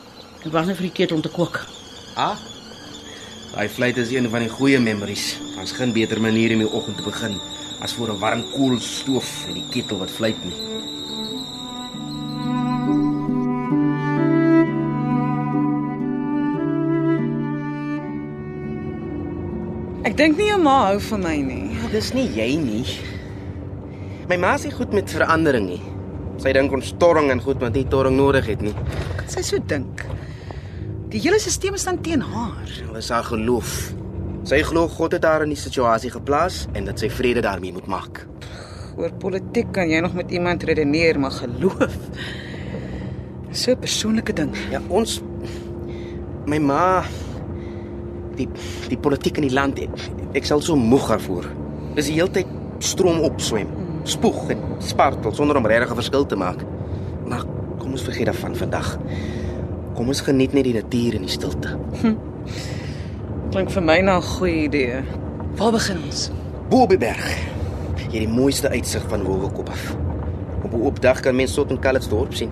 [0.44, 1.66] Ek wag net vir die ketel om te kook.
[2.16, 2.38] Ah.
[3.52, 5.36] Daai fluit is een van die goeie memories.
[5.52, 7.34] Daar's geen beter manier om die oggend te begin
[7.84, 10.56] as voor 'n warm koolstoof en die ketel wat fluit nie.
[20.02, 21.76] Ek dink nie jou ma hou van my nie.
[21.76, 22.86] Ja, dis nie jy nie.
[24.28, 25.82] My ma is nie goed met verandering nie.
[26.38, 28.74] Sy dink ons torring en goed wat nie torring nodig het nie.
[29.26, 30.06] Sy so dink?
[31.12, 32.64] Die hele stelsel staan teen haar.
[32.64, 33.72] Dit is haar geloof.
[34.48, 37.88] Sy glo God het haar in die situasie geplaas en dat sy vrede daarmee moet
[37.90, 38.22] maak.
[38.96, 41.98] Oor politiek kan jy nog met iemand redeneer, maar geloof.
[43.52, 44.56] So 'n persoonlike ding.
[44.70, 45.20] Ja, ons
[46.46, 47.04] my ma
[48.36, 48.48] die
[48.88, 49.92] die politiek in die land ek,
[50.32, 51.44] ek sal so moeg daarvoor.
[51.94, 52.48] Dis die hele tyd
[52.78, 53.68] stroom opswem,
[54.04, 56.64] spoeg en spartel sonder om regtig 'n verskil te maak.
[57.26, 57.44] Maar
[57.78, 58.98] kom ons vergeet daarvan vandag.
[60.02, 61.76] Kom ons geniet net die natuur en die stilte.
[63.54, 64.96] Klink vir my na 'n goeie idee.
[65.54, 66.24] Waar begin ons?
[66.70, 67.22] Bo op die berg.
[68.10, 69.94] Jy het die mooiste uitsig van Wolwekop af.
[70.64, 72.50] Op 'n oop dag kan mens tot in Calitzdorp sien.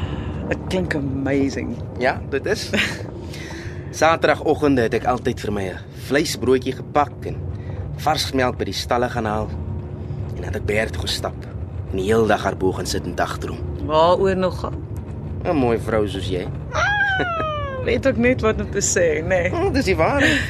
[0.50, 1.72] Dit klink amazing.
[1.98, 2.68] Ja, dit is.
[4.00, 7.40] Saterdagoggende het ek altyd vir my 'n vleisbroodjie gepak en
[7.96, 9.48] vars melk by die stalle gaan haal.
[10.36, 11.48] En dan het ek berg toe gestap
[11.92, 13.58] en die hele dag daarbo gaan sit en dagdroom.
[13.86, 14.68] Waaroor nog?
[15.44, 16.44] 'n Mooi vrou soos jy.
[17.88, 19.28] Weet ook net wat om te sê, nê.
[19.28, 19.52] Nee.
[19.52, 20.40] Oh, dis die waarheid.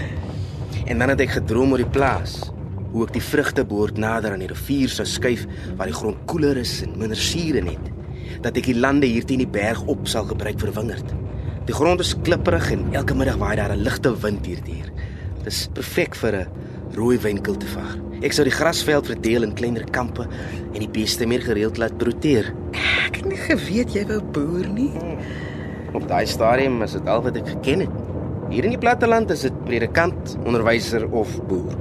[0.91, 2.41] En dan het ek gedroom oor die plaas.
[2.91, 5.47] Hoe ek die vrugteboord nader aan die rivier sou skuif
[5.79, 7.91] waar die grond koeler is en minder suur het.
[8.43, 11.15] Dat ek die lande hier teen die berg op sal gebruik vir wingerd.
[11.69, 14.91] Die grond is klipperig en elke middag waai daar 'n ligte wind hierdeur.
[15.45, 16.49] Dis perfek vir 'n
[16.97, 17.95] rooi wynkultivar.
[18.23, 20.27] Ek sou die grasveld verdeel in kleiner kampe
[20.75, 22.53] en die beeste meer gereeld laat broeteer.
[23.07, 24.93] Ek het nie geweet jy wou boer nie.
[25.93, 27.99] Op daai stadium is dit al wat ek geken het.
[28.51, 31.77] Hier in die platteland is dit predikant, onderwyser of boer.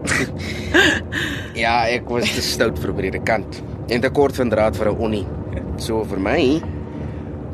[1.63, 3.61] ja, ek was te stout vir predikant.
[3.89, 5.25] En te kort van draad vir 'n onnie.
[5.77, 6.61] So vir my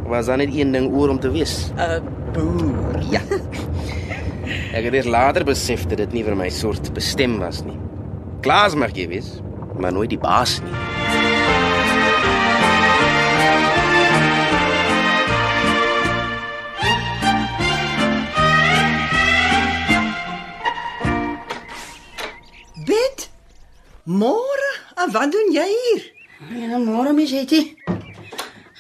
[0.06, 1.72] was daar net een ding oor om te wees.
[1.78, 2.04] 'n
[2.36, 3.00] Boer.
[3.12, 3.22] Ja.
[4.76, 7.80] Ek het eers later besef dat dit nie vir my soort bestem was nie.
[8.42, 9.42] Klaas mag jy wees,
[9.80, 10.95] maar nooit die baas nie.
[24.06, 24.72] Môre?
[25.02, 26.02] En wat doen jy hier?
[26.54, 27.62] Ja, môre mis het jy.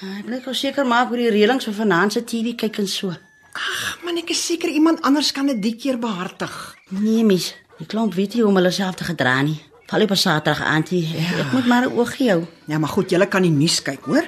[0.05, 3.09] Ek bly seker maak oor die reëlings van vanaand se TV kyk en so.
[3.09, 6.53] Ag, man, ek is seker iemand anders kan dit die keer behartig.
[6.93, 7.55] Nee, mis.
[7.79, 9.57] Die klomp weet nie hoe om hulle self te gedra nie.
[9.89, 11.07] Val op 'n Saterdag aandie.
[11.09, 11.41] Ja.
[11.41, 12.45] Ek moet maar 'n oogie hou.
[12.67, 14.27] Ja, maar goed, julle kan die nuus kyk, hoor?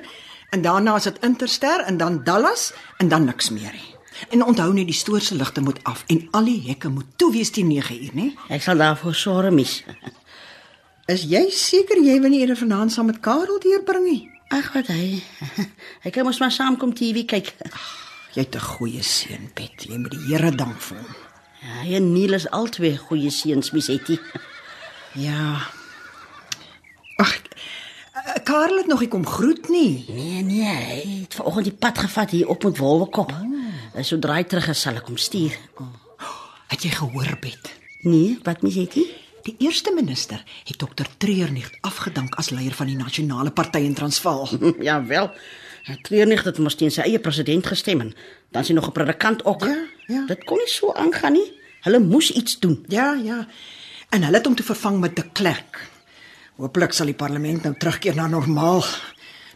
[0.49, 3.95] En daarna is dit Interster en dan Dallas en dan niks meer nie.
[4.29, 7.31] En onthou net die stoor se ligte moet af en al die hekke moet toe
[7.31, 8.33] wees teen 9 uur, né?
[8.49, 9.83] Ek sal daarvoor sorg, mis.
[11.07, 14.23] Is jy seker jy wil nie eerder vanaand saam met Karel deurbring nie?
[14.51, 15.21] Ag, wat hy.
[16.03, 17.53] Hy kan mos maar saamkom TV kyk.
[18.35, 19.87] Jy het 'n goeie seun, Bet.
[19.87, 21.13] Jy moet die Here dank vir hom.
[21.63, 24.19] Ja, hy en Neil is albei goeie seuns, mis het jy.
[25.27, 25.71] Ja.
[27.17, 30.03] Ag, eh, Karel het nog nie kom groet nie.
[30.09, 33.31] Nee, nee, hy het vanoggend die pad gevat hier op met Wolwekop.
[33.31, 34.03] Oh.
[34.03, 35.55] Sodra hy terug is, sal ek hom stuur.
[36.67, 37.71] Het jy gehoor, Bet?
[38.03, 39.07] Nee, wat mis het jy?
[39.47, 44.49] Die eerste minister het dokter Treurnig afgedank as leier van die nasionale party in Transvaal.
[44.89, 45.31] Ja wel.
[46.11, 48.09] Nie dat mos teen sy eie president gestem en
[48.51, 49.63] dan is hy nog 'n predikant ook.
[49.63, 50.25] Ja, ja.
[50.27, 51.47] Dit kon nie so aangaan nie.
[51.87, 52.83] Hulle moes iets doen.
[52.87, 53.47] Ja, ja.
[54.09, 55.79] En hulle het hom te vervang met de Klerk.
[56.57, 58.83] Hooplik sal die parlement nou terugkeer na normaal.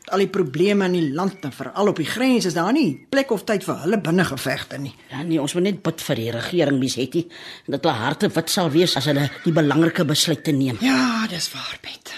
[0.09, 3.31] Al die probleme in die land en veral op die grens is daar nie plek
[3.31, 4.93] of tyd vir hulle binnengevegte nie.
[5.11, 7.27] Ja nee, ons moet net bid vir die regering, mis het jy.
[7.67, 10.81] Dat hulle harte wit sal wees as hulle die belangrike besluite neem.
[10.81, 12.13] Ja, dis waar, Bet.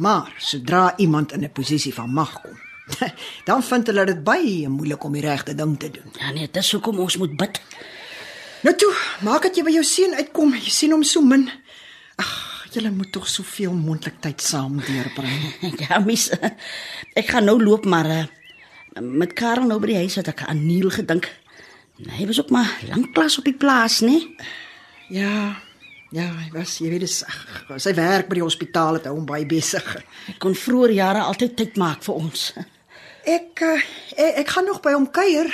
[0.00, 2.56] Maar sodra iemand in 'n posisie van mag kom,
[3.48, 6.12] dan vind hulle dit baie moeilik om die regte ding te doen.
[6.20, 7.60] Ja nee, dis hoekom ons moet bid.
[8.60, 10.54] Nou toe, maak dat jy by jou seun uitkom.
[10.54, 11.50] Jy sien hom so min.
[12.16, 15.54] Ag, julle moet tog soveel moontlik tyd saam deurbring.
[15.84, 16.28] Ja, mis.
[17.18, 18.24] Ek gaan nou loop maar uh,
[19.00, 21.28] met Karel nou by die huis het ek aan Neil gedink.
[22.00, 24.20] Hy was ook maar lanklaas op die plaas, né?
[25.12, 25.58] Ja.
[26.10, 27.36] Ja, hy was, jy weet, dis ag,
[27.78, 29.84] sy werk by die hospitaal het hom baie besig.
[30.26, 32.48] Hy kon vroeër jare altyd tyd maak vir ons.
[33.30, 33.76] Ek uh,
[34.16, 35.52] ek, ek gaan nog by hom kuier.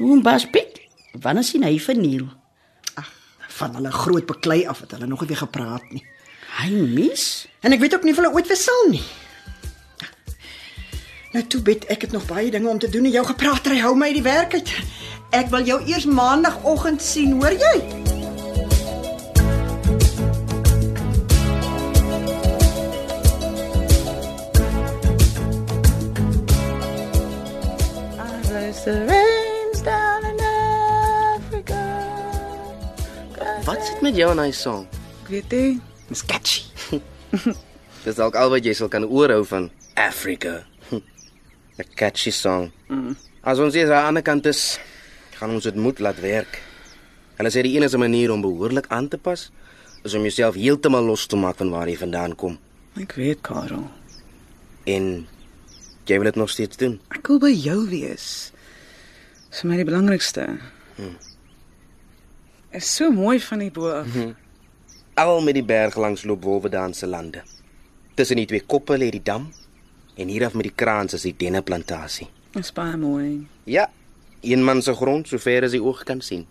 [0.00, 0.80] Hoe bas Piet?
[1.22, 2.26] Wanneer sien hy vir Neil?
[2.98, 3.12] Ag,
[3.60, 6.02] van hulle groot beklei af het hulle nog nie weer gepraat nie.
[6.54, 7.46] Hy mis.
[7.60, 9.02] En ek weet ook nie of hulle ooit weer sal nie.
[11.34, 13.80] Nou toe bet ek het nog baie dinge om te doen en jou gepraat hy
[13.82, 14.70] hou my uit die werk uit.
[15.34, 17.76] Ek wil jou eers maandagooggend sien, hoor jy?
[33.64, 34.86] Wat sit met jou en hy song?
[35.24, 35.66] Ek weet jy,
[36.14, 37.00] Dis catchy.
[38.04, 39.64] Dis dalk al wat jy sal kan oorhou van
[39.98, 40.60] Africa.
[40.94, 42.68] 'n Catchy song.
[42.86, 43.16] Mm.
[43.42, 44.78] As ons hier aan die ander kant is,
[45.34, 46.60] gaan ons dit moet laat werk.
[47.40, 49.48] Hulle sê die enigste manier om behoorlik aan te pas
[50.06, 52.60] is om jouself heeltemal los te maak van waar jy vandaan kom.
[53.00, 53.88] ek weet Karel.
[54.86, 55.26] En
[56.06, 57.00] jy wil dit nog steeds doen.
[57.10, 58.52] Ek wil by jou wees.
[59.50, 60.46] Dis vir my die belangrikste.
[60.94, 61.18] Hmm.
[62.70, 64.14] Is so mooi van die bo af.
[65.14, 67.42] Al met die berg langs loop wolwedaanse lande.
[68.18, 69.46] Tussen die twee koppe lê die dam
[70.18, 72.26] en hier af met die kraans is die denneplantasie.
[72.54, 73.46] Dis baie mooi.
[73.70, 73.86] Ja,
[74.42, 76.42] een man se grond sover as die oog kan sien.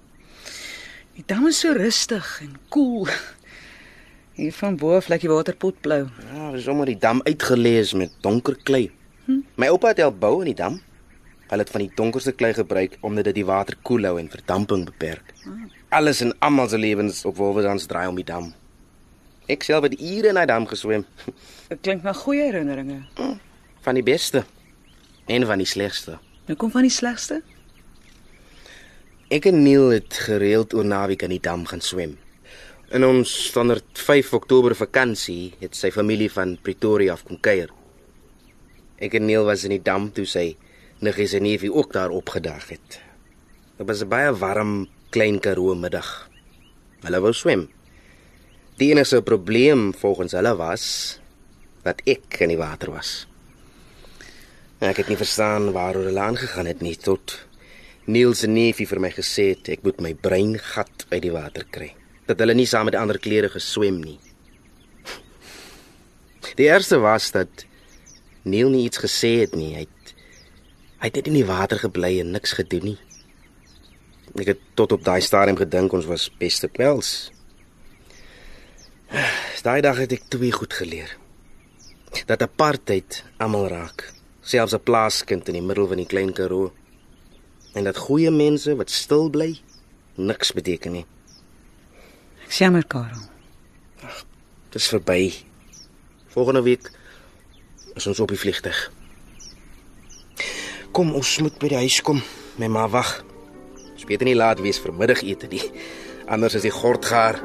[1.15, 3.03] Die dam is so rustig en koel.
[3.03, 3.41] Cool.
[4.33, 6.07] Hier van bo af lyk die waterpot blou.
[6.31, 8.87] Ja, dis sommer die dam uitgelees met donker klei.
[9.27, 9.43] Hm?
[9.61, 10.79] My oupa het help bou in die dam.
[11.51, 14.87] Hulle het van die donkerste klei gebruik omdat dit die water koel hou en verdamping
[14.87, 15.35] beperk.
[15.93, 18.47] Alles en almal se lewens op Wolwerdans draai om die dam.
[19.51, 21.03] Ek self het ure in daai dam geswem,
[21.69, 23.03] Dit klink na goeie herinneringe.
[23.83, 24.45] van die beste
[25.27, 26.17] en van die slegste.
[26.47, 27.41] Nou kom van die slegste.
[29.33, 32.17] Ek en Neil het gereeld oor naweek aan die dam gaan swem.
[32.93, 37.69] In ons standaard 5 Oktober vakansie het sy familie van Pretoria af kom kuier.
[39.03, 40.53] Ek en Neil was in die dam toe sy
[41.03, 42.99] niggies en neefie ook daar opgedag het.
[43.77, 46.07] Dit was 'n baie warm klein Karoo middag.
[47.05, 47.67] Hulle wou swem.
[48.81, 50.85] Die enigste probleem volgens hulle was
[51.85, 53.11] dat ek in die water was.
[54.83, 57.37] Ek het nie verstaan waaroor hulle aangegaan het nie tot
[58.03, 61.63] Niels se neefie vir my gesê het ek moet my brein gat uit die water
[61.71, 61.93] kry.
[62.27, 64.17] Dat hulle nie saam met die ander klere geswem nie.
[66.57, 67.63] Die eerste was dat
[68.43, 69.71] Neil nie iets gesê het nie.
[69.77, 70.13] Hy het,
[70.99, 72.99] hy het in die water gebly en niks gedoen nie.
[74.33, 77.31] Ek het tot op daai stadium gedink ons was beste pels.
[79.63, 81.11] Daai dag het ek twee goed geleer.
[82.27, 84.09] Dat apartheid almal raak,
[84.41, 86.73] selfs 'n plaaskind in die middel van die klein Karoo.
[87.73, 89.61] En dat goeie mense wat stil bly
[90.15, 91.05] niks beteken nie.
[92.45, 93.29] Ek jammer, Karel.
[94.69, 95.33] Dis verby.
[96.27, 96.91] Volgende week
[97.95, 98.91] is ons op die vliegtuig.
[100.91, 102.21] Kom, ons moet by die huis kom.
[102.57, 103.23] My ma wag.
[104.03, 105.61] Ons weet nie laat wees vir middagete nie.
[106.27, 107.37] Anders is die gord gaar.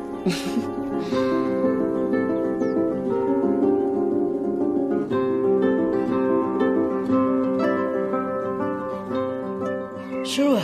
[10.26, 10.58] So.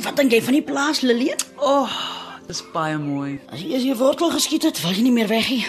[0.00, 1.36] Wat dink jy van die plaas Lillian?
[1.60, 2.00] O, oh,
[2.48, 3.36] dis baie mooi.
[3.52, 5.66] As jy eers jou wortel geskiet het, wil jy nie meer weg nie.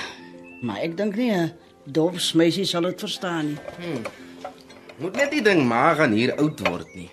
[0.63, 1.51] Maar ek dink nie 'n
[1.83, 4.03] dopsmeisie sal dit verstaan nie.
[5.03, 7.11] Moet net die ding maar gaan hier oud word nie.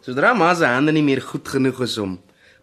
[0.00, 2.14] Sodra ma se hande nie meer goed genoeg is om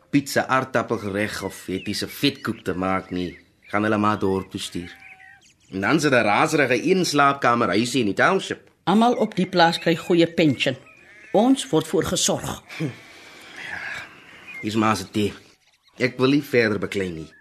[0.10, 3.36] pizza aardappelgereg of etiese vetkoek te maak nie,
[3.70, 4.90] gaan hulle maar dorp toe stuur.
[5.70, 8.72] En dan sit 'n raserige een slaapkamer huisie in die township.
[8.84, 10.78] Almal op die plaas kry goeie pensioen.
[11.34, 12.64] Ons word voorgesorg.
[14.62, 15.34] Hier's ma se tee.
[15.98, 17.37] Ek wil nie verder beklei nie.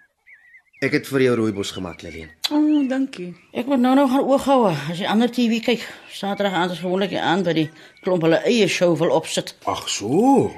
[0.77, 2.29] Ek het vir jou rooibos gemaak, Lillian.
[2.53, 3.31] O, oh, dankie.
[3.57, 5.81] Ek moet nou nou gaan ooghou as jy ander TV kyk.
[6.13, 7.63] Saterdag aand is gewoonlik die aand by die
[8.05, 9.55] klomp hulle eie show wil opsit.
[9.65, 10.51] Ag so.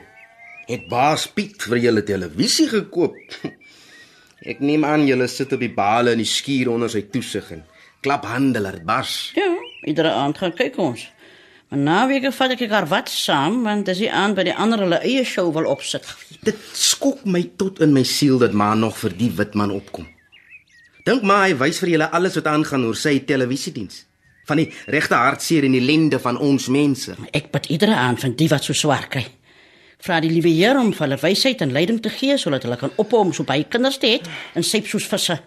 [0.67, 3.15] Het baas Piet vir julle televisie gekoop.
[4.51, 7.63] Ek neem aan julle sit op die bale in die skuur onder sy toesig en
[8.03, 9.15] klap hande laat dit bars.
[9.39, 9.47] Ja,
[9.88, 11.08] iedere aand gaan kyk ons.
[11.69, 14.97] Maar naweke vat ek haar wat saam want dis die aand by die ander hulle
[15.05, 16.08] eie show wil opsit.
[16.47, 20.08] Dit skok my tot in my siel dat ma nog vir die wit man opkom.
[21.05, 24.05] Dink maar hy wys vir julle alles wat aangaan oor sy televisiediens.
[24.49, 27.13] Van die regte hartseer en die ellende van ons mense.
[27.38, 29.27] Ek bid iedere aand van die wat so swaar kry.
[30.01, 32.95] Vra die liewe Here om vir hulle wysheid en leiding te gee sodat hulle kan
[32.97, 34.23] ophou om so baie kinders te hê
[34.58, 35.38] en syp soos visse.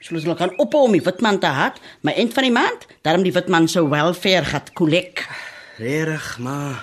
[0.00, 2.88] Sodat hulle kan ophou om die wit man te haat, maar eind van die maand,
[3.04, 5.26] daarom die wit man so welfare gat kollek.
[5.76, 6.80] Regtig, ma.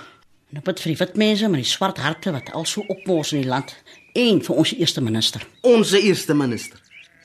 [0.52, 3.32] En op dit vir die wit mense met die swart harte wat al so opmors
[3.34, 3.74] in die land
[4.14, 5.42] en vir ons eerste minister.
[5.66, 6.78] Ons eerste minister.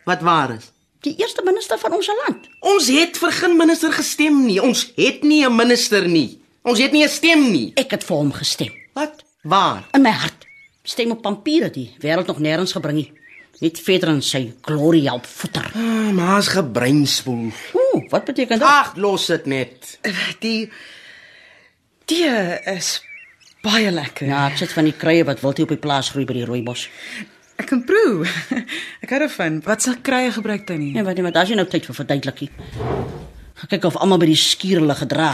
[0.09, 0.71] Wat waar is?
[1.05, 2.49] Die eerste minister van ons land.
[2.65, 4.57] Ons het vir geen minister gestem nie.
[4.65, 6.41] Ons het nie 'n minister nie.
[6.65, 7.73] Ons het nie 'n stem nie.
[7.77, 8.73] Ek het vir hom gestem.
[8.95, 9.23] Wat?
[9.43, 9.85] Waar?
[9.93, 10.47] In my hart.
[10.83, 13.13] Stem op papier die wêreld nog nêrens gebring nie.
[13.61, 15.71] Net verder in sy glorie help voeter.
[15.75, 17.53] Ah, ma's gebreinspoel.
[17.73, 18.69] Ooh, wat beteken dit?
[18.69, 19.99] Ag, los dit net.
[20.41, 20.71] Die
[22.09, 22.35] tee
[22.75, 22.99] is
[23.65, 24.29] baie lekker.
[24.31, 26.89] Ja, ek sit van die kruie wat wil op die plaas groei by die rooibos.
[27.59, 28.23] Ek kan proe.
[29.03, 29.59] Ek hou daarvan.
[29.67, 30.93] Wat se krye gebruik jy nie?
[30.95, 32.51] Nee, wat nie, maar daar's nie nou tyd vir verduidelikie.
[33.59, 35.33] Gaan kyk of almal by die skuur hulle gedra.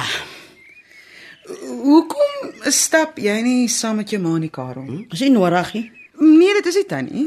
[1.44, 4.86] Hoekom stap jy nie saam met jou ma nie, Karel?
[4.88, 5.02] Hm?
[5.12, 5.84] Is nie nodig nie.
[6.24, 7.26] Nee, dit is nie tannie.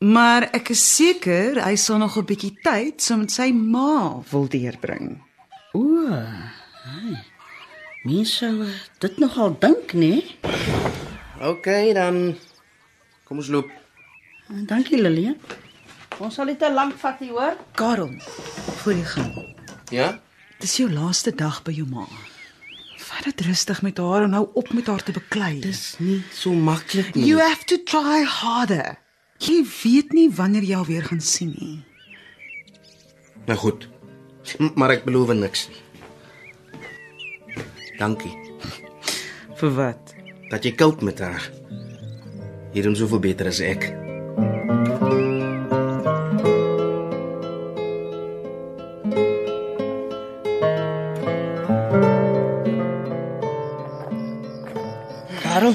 [0.00, 4.48] Maar ek is seker hy sal nog 'n bietjie tyd saam met sy ma wil
[4.48, 5.20] deurbring.
[5.76, 6.08] O.
[8.02, 8.12] Hey.
[8.12, 8.64] Mens sou
[8.98, 10.24] dit nogal dink, nee?
[11.40, 12.36] OK, dan
[13.28, 13.68] kom ons loop.
[14.48, 15.36] Dankie Lilian.
[16.20, 17.58] Ons sal nie te lank vat nie, hoor.
[17.76, 18.14] Karel,
[18.80, 19.34] voor jy gaan.
[19.92, 20.08] Ja?
[20.60, 22.06] Dis jou laaste dag by jou ma.
[23.04, 25.58] Vat dit rustig met haar en hou op met haar te beklei.
[25.60, 27.26] Dis nie so maklik nie.
[27.28, 28.96] You have to try harder.
[29.44, 31.78] Jy weet nie wanneer jy alweer gaan sien nie.
[33.44, 33.88] Nou goed.
[34.56, 35.84] M maar ek beloof niks nie.
[38.00, 38.32] Dankie
[39.60, 40.14] Vir wat?
[40.50, 41.44] dat jy koop met haar.
[42.74, 43.84] Hier doen soveel beter as ek.
[55.42, 55.74] Karel.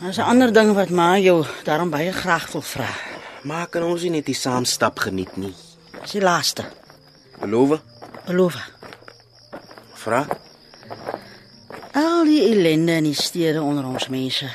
[0.00, 2.88] Daar's 'n ander ding wat ma jou daarom baie graag wil vra.
[3.42, 5.54] Maar kan ons nie net die saamstap geniet nie?
[6.00, 6.64] Dis die laaste.
[7.40, 7.80] Beloof?
[8.26, 8.54] Beloof.
[9.94, 10.26] Vra.
[12.32, 14.46] Die ellende in die stede onder ons mense.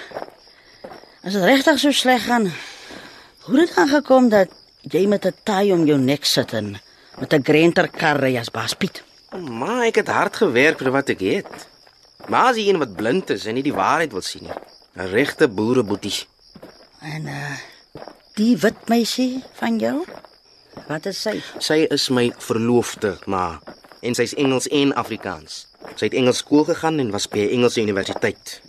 [1.21, 2.47] As dit regtig so sleg gaan,
[3.45, 6.79] hoe het dit aangekom dat jy met 'n taai om jou nek sit en
[7.19, 9.03] met 'n grenter kar ry as Baspiet?
[9.31, 11.67] Maar ek het hard gewerk vir wat ek het.
[12.27, 14.57] Maar as jy een wat blind is en nie die waarheid wil sien nie.
[14.95, 16.25] 'n Regte boereboetie.
[17.01, 17.57] En uh
[18.33, 20.05] die wit meisie van jou?
[20.87, 21.41] Wat is sy?
[21.59, 23.59] Sy is my verloofde, ma,
[24.01, 25.66] en sy's Engels en Afrikaans.
[25.95, 28.61] Sy het Engels skool gegaan en was by 'n Engelse universiteit.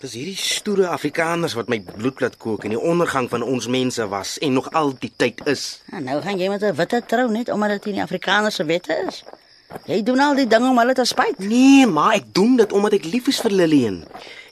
[0.00, 4.08] Dis hierdie stoere Afrikaners wat my bloed laat kook en die ondergang van ons mense
[4.08, 5.80] was en nog al die tyd is.
[5.92, 9.04] En nou gaan jy met 'n witte trou net omdat dit in die Afrikaanse wette
[9.08, 9.24] is.
[9.86, 11.38] Jy doen al die dinge om hulle te spyt.
[11.38, 14.04] Nee, maar ek doen dit omdat ek lief is vir Lillian.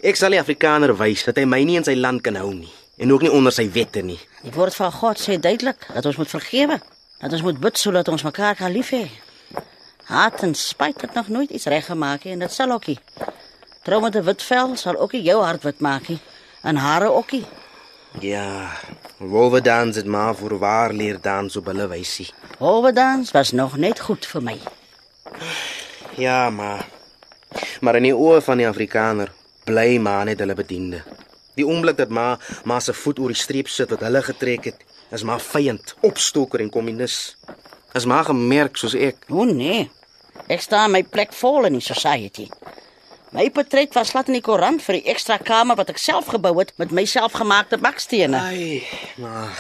[0.02, 2.72] Ek sal die Afrikaner wys dat hy my nie in sy land kan hou nie
[2.96, 4.18] en ook nie onder sy wette nie.
[4.42, 6.80] Die woord van God sê duidelik dat ons moet vergewe.
[7.20, 9.09] Dat ons moet bid sodat ons mekaar kan lief hê.
[10.05, 12.98] Haat en spyt het nog nooit iets reggemaak nie en dit sal ook nie.
[13.82, 16.20] Trou met 'n wit vel sal ook nie jou hart wit maak nie
[16.62, 17.46] en hare ook nie.
[18.20, 18.70] Ja,
[19.18, 22.28] wolwe dans het maar vir waar leer dans op hulle wysie.
[22.59, 24.59] Overdans was nog net goed vir my.
[26.16, 26.86] Ja, maar
[27.80, 29.32] maar in die oë van die Afrikaner
[29.64, 31.02] bly maar net hulle bediende.
[31.55, 34.84] Die oomblik dat ma ma se voet oor die streep sit wat hulle getrek het,
[35.11, 37.36] is maar vyand, opstoker en kommunis.
[37.95, 39.16] Is maar gemerk soos ek.
[39.30, 39.88] O nee.
[40.51, 42.49] Ek staan my plek vol in die society.
[43.34, 46.53] My portret was laat in die koerant vir die ekstra kamer wat ek self gebou
[46.61, 48.38] het met my selfgemaakte bakstene.
[48.38, 48.82] Ai,
[49.18, 49.51] maar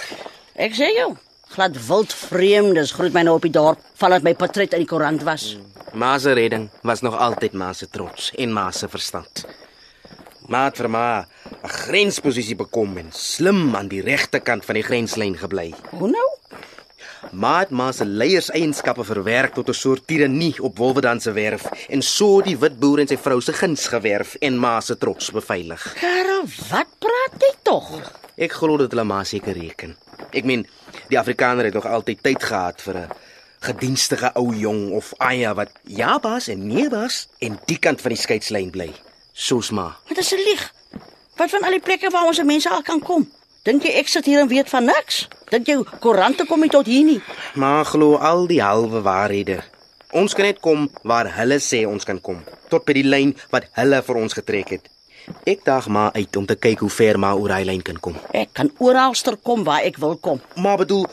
[0.54, 1.16] Ek sê jou,
[1.50, 5.22] glad wild vreemdes groet my nou op die dorp vandat my portret in die koerant
[5.26, 5.56] was.
[5.94, 9.44] ma se redding was nog altyd ma se trots en ma se verstand.
[10.48, 11.26] Ma het vir ma
[11.64, 15.74] 'n grensposisie bekom en slim aan die regte kant van die grenslyn gebly.
[15.90, 16.28] Hoe nou?
[17.32, 22.02] Ma het ma se leierseienskappe verwerk tot 'n soort tirannie op Wolwedan se werf en
[22.02, 25.94] so die wit boer en sy vrou se guns gewerf en ma se trots beveilig.
[26.00, 28.12] Karel, wat praat jy tog?
[28.36, 29.96] Ek glo dat hulle ma seker reken.
[30.30, 30.66] Ek meen,
[31.08, 33.08] die Afrikaner het nog altyd tyd gehad vir 'n
[33.60, 38.12] gedienstige ou jong of aya wat ja baas en nee baas en die kant van
[38.12, 38.92] die skeidslyn bly.
[39.32, 39.96] Soos ma.
[40.08, 40.72] Dit is 'n lieg.
[41.36, 43.30] Wat van al die plekke waar ons mense al kan kom?
[43.64, 45.22] Dink jy ek sit hier en weet van niks?
[45.48, 47.20] Dink jy koerante kom nie tot hier nie?
[47.56, 49.62] Ma glo al die halwe waarhede.
[50.12, 53.70] Ons kan net kom waar hulle sê ons kan kom, tot by die lyn wat
[53.80, 54.92] hulle vir ons getrek het.
[55.48, 58.20] Ek daag maar uit om te kyk hoe ver ma oor hy lyn kan kom.
[58.36, 60.44] Ek kan oralster kom waar ek wil kom.
[60.60, 61.08] Maar bedoel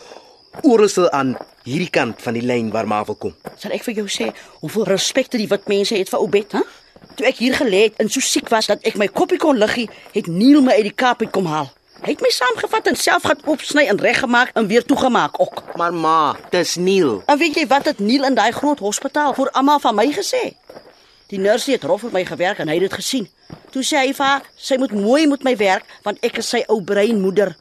[0.67, 3.35] oral aan hierdie kant van die lyn waar ma wil kom.
[3.55, 6.67] Sal ek vir jou sê hoeveel respek die wit mense het vir Obed, hè?
[7.15, 9.87] Toe ek hier gelê het en so siek was dat ek my koppie kon liggie,
[10.11, 11.71] het Neil my uit die Kaap uit kom haal.
[12.01, 15.63] Hy het my saamgevat en self gaan opsny en reggemaak en weer toegemaak ook.
[15.77, 17.21] Maar ma, dis Neil.
[17.29, 20.41] En weet jy wat het Neil in daai groot hospitaal vir almal van my gesê?
[21.29, 23.27] Die nurse het rof met my gewerk en hy het dit gesien.
[23.69, 26.63] Toe sê hy vir haar, sy moet mooi met my werk want ek is sy
[26.73, 27.53] ou breinmoeder.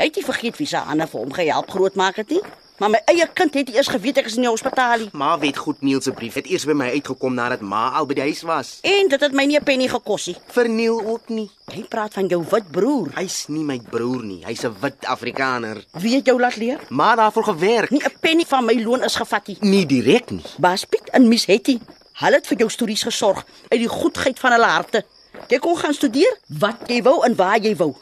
[0.00, 2.42] Hy het nie vergeet wie se Hanna vir hom gehelp grootmaak het nie.
[2.76, 5.06] Maar my eie kind het eers geweet ek is in die hospitaal.
[5.16, 8.18] Ma weet goed Neil se brief het eers by my uitgekom nadat ma al by
[8.18, 8.72] die huis was.
[8.84, 10.36] En dit het my nie 'n penny gekos nie.
[10.52, 11.50] Vir Neil ook nie.
[11.72, 13.08] Hy praat van jou wit broer.
[13.14, 14.44] Hy's nie my broer nie.
[14.44, 15.84] Hy's 'n wit Afrikaner.
[15.92, 16.80] Wie het jou laat leer?
[16.88, 17.90] Ma het daarvoor gewerk.
[17.90, 19.56] Nie 'n penny van my loon is gevat nie.
[19.60, 20.44] Nie direk nie.
[20.58, 21.78] Baas Piet en Miss Hetty,
[22.12, 25.04] hulle het vir jou stories gesorg uit die goedheid van hulle harte.
[25.48, 27.94] Jy kon gaan studeer wat jy wou en waar jy wou.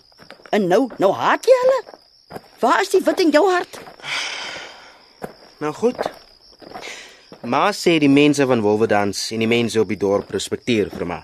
[0.50, 1.82] En nou, nou haat jy hulle.
[2.58, 3.78] Waar is die wit in jou hart?
[5.58, 5.96] Nou goed.
[7.44, 11.20] Ma sê die mense van Wolwedans en die mense op die dorp respekteer vir ma.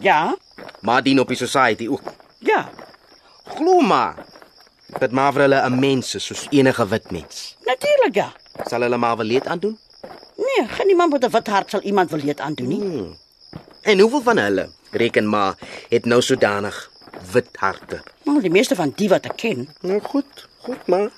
[0.00, 0.36] Ja,
[0.82, 2.02] Ma dien op die society ook.
[2.38, 2.70] ja.
[3.50, 4.14] Glo ma
[5.00, 7.56] dat ma vir hulle 'n mens is soos enige wit mens.
[7.64, 8.32] Natuurlik ja.
[8.66, 9.78] Sal hulle maar wel leed aandoen?
[10.36, 12.80] Nee, geen iemand met 'n wit hart sal iemand wil leed aandoen nie.
[12.80, 13.16] Hmm.
[13.82, 15.54] En hoeveel van hulle, reken ma,
[15.88, 16.90] het nou sodanig
[17.32, 18.02] wit harte?
[18.24, 21.10] Maar die meeste van die wat ek ken, Nou goed, goed ma.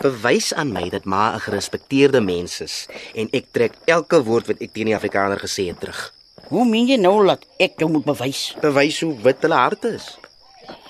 [0.00, 4.60] Bewys aan my dat ma 'n gerespekteerde mens is en ek trek elke woord wat
[4.60, 6.12] ek teen die Afrikaner gesê het terug.
[6.48, 8.54] hoe meen jy nou dat ek jou moet bewys?
[8.60, 10.18] Bewys hoe wit hulle harte is.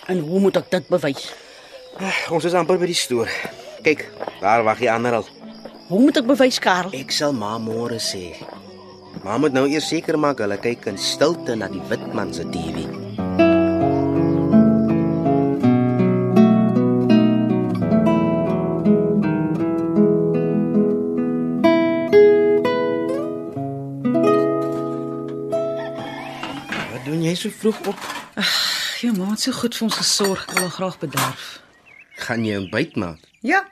[0.07, 1.33] En hoe moet ek dit bewys?
[2.31, 3.29] Ons is amper by die stoor.
[3.83, 4.09] Kyk,
[4.41, 5.27] daar wag die ander al.
[5.89, 6.95] Hoe moet ek bewys, Karel?
[6.97, 8.35] Ek sal ma môre sê.
[9.23, 12.43] Ma moet nou eers seker maak hulle kyk in stilte na die wit man se
[12.51, 13.02] TV.
[27.43, 28.07] So vroeg op?
[29.03, 30.45] Jou ma het so goed vir ons gesorg.
[30.47, 31.47] Ek wil haar graag bederf.
[32.23, 33.25] Gaan jy ontbyt maak?
[33.43, 33.65] Ja.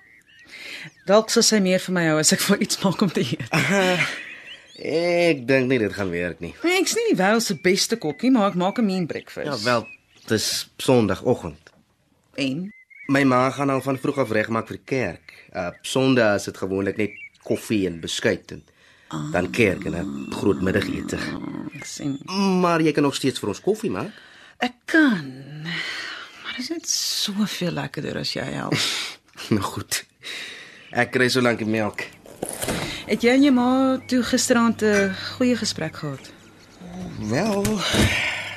[1.07, 3.47] Dalk sal sy meer vir my hou as ek vir iets maak om te eet.
[4.81, 6.55] Ek dink nie dit gaan werk nie.
[6.65, 9.45] Nee, ek's nie die wêreld se beste kokkie, maar ek maak 'n mean breakfast.
[9.45, 9.85] Ja wel,
[10.31, 11.69] dis Sondagoggend.
[12.41, 12.71] En
[13.13, 15.35] My ma gaan al van vroeg af regmaak vir die kerk.
[15.53, 17.13] Uh Sondag is dit gewoonlik net
[17.43, 18.65] koffie en beskuit en
[19.33, 21.19] dan kerk en 'n groot middagete.
[21.75, 22.19] ek sien
[22.61, 24.13] Maar jy kan nog steeds vir ons koffie maak.
[24.59, 25.63] ek kan.
[26.43, 28.75] Maar dit is net soveel lekkerder as jy help.
[29.51, 30.05] Nou goed.
[30.93, 32.05] Ek kry so lank die melk.
[33.07, 36.31] Het jy en jou ma toe gisteraand 'n goeie gesprek gehad?
[37.29, 37.65] Wel,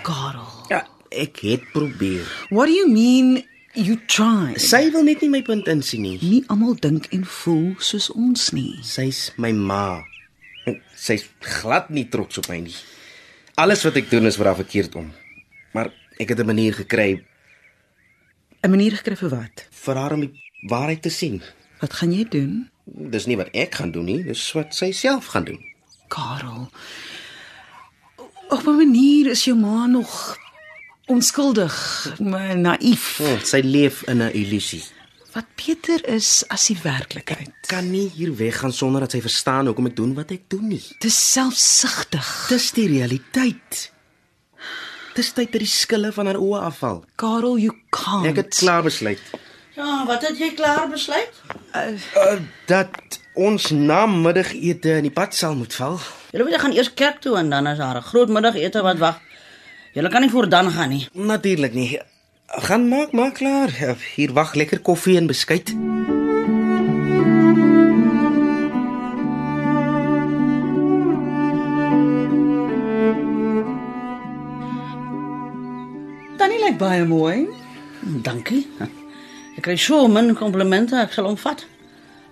[0.04, 0.66] Karel.
[0.70, 2.26] ja, ek het probeer.
[2.50, 3.44] What do you mean
[3.74, 4.62] you tried?
[4.62, 6.18] Sy wil net nie my punt insien nie.
[6.22, 8.80] Nie almal dink en voel soos ons nie.
[8.82, 10.04] Sy's my ma.
[11.04, 11.26] Sy's
[11.60, 12.76] glad nie trots op my nie.
[13.60, 15.10] Alles wat ek doen is vir haar verkeerd om.
[15.76, 15.90] Maar
[16.20, 17.24] ek het 'n manier gekry
[18.64, 19.68] 'n Manier gekry vir wat?
[19.72, 20.34] vir haar om die
[20.70, 21.42] waarheid te sien.
[21.82, 22.70] Wat gaan jy doen?
[22.86, 25.60] Dis nie wat ek gaan doen nie, dis wat sy self gaan doen.
[26.08, 26.70] Karel.
[28.50, 30.38] Op 'n manier is jou ma nog
[31.06, 31.74] onskuldig,
[32.20, 33.20] maar naïef.
[33.20, 34.84] Oh, sy leef in 'n illusie.
[35.34, 37.50] Wat beter is as die werklikheid.
[37.68, 40.82] Kan nie hier weggaan sonder dat sy verstaan hoekom ek doen wat ek doen nie.
[41.02, 42.28] Dis selfsugtig.
[42.50, 43.90] Dis die realiteit.
[45.18, 47.04] Dis tyd dat die skille van haar oë afval.
[47.22, 48.26] Karel, you can't.
[48.30, 49.22] Ek het klaar besluit
[49.74, 51.34] Ja, wat het jy klaar besluit?
[51.74, 52.38] uh,
[52.70, 55.98] dat ons na middagete in die pad sal moet val.
[56.32, 59.18] Julle jy gaan eers kerk toe en dan is daar 'n groot middagete wat wag.
[59.94, 61.08] Julle kan nie voor dan gaan nie.
[61.14, 62.00] Natuurlik nie.
[62.56, 63.98] Gaan maak maar klaar.
[64.16, 65.66] Hier wag lekker koffie en beskuit.
[76.38, 77.50] Tannie lyk baie mooi.
[78.22, 78.68] Dankie.
[79.58, 81.66] Ek kry so min komplimente, ek sal omvat.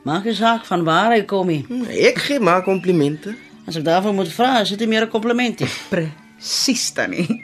[0.06, 1.66] Maak nie saak van waar hy kom nie.
[1.98, 3.34] Ek gee maar komplimente.
[3.66, 5.70] As ek daarvoor moet vra, is dit nie meer 'n kompliment nie.
[5.90, 7.42] Presies, Tannie.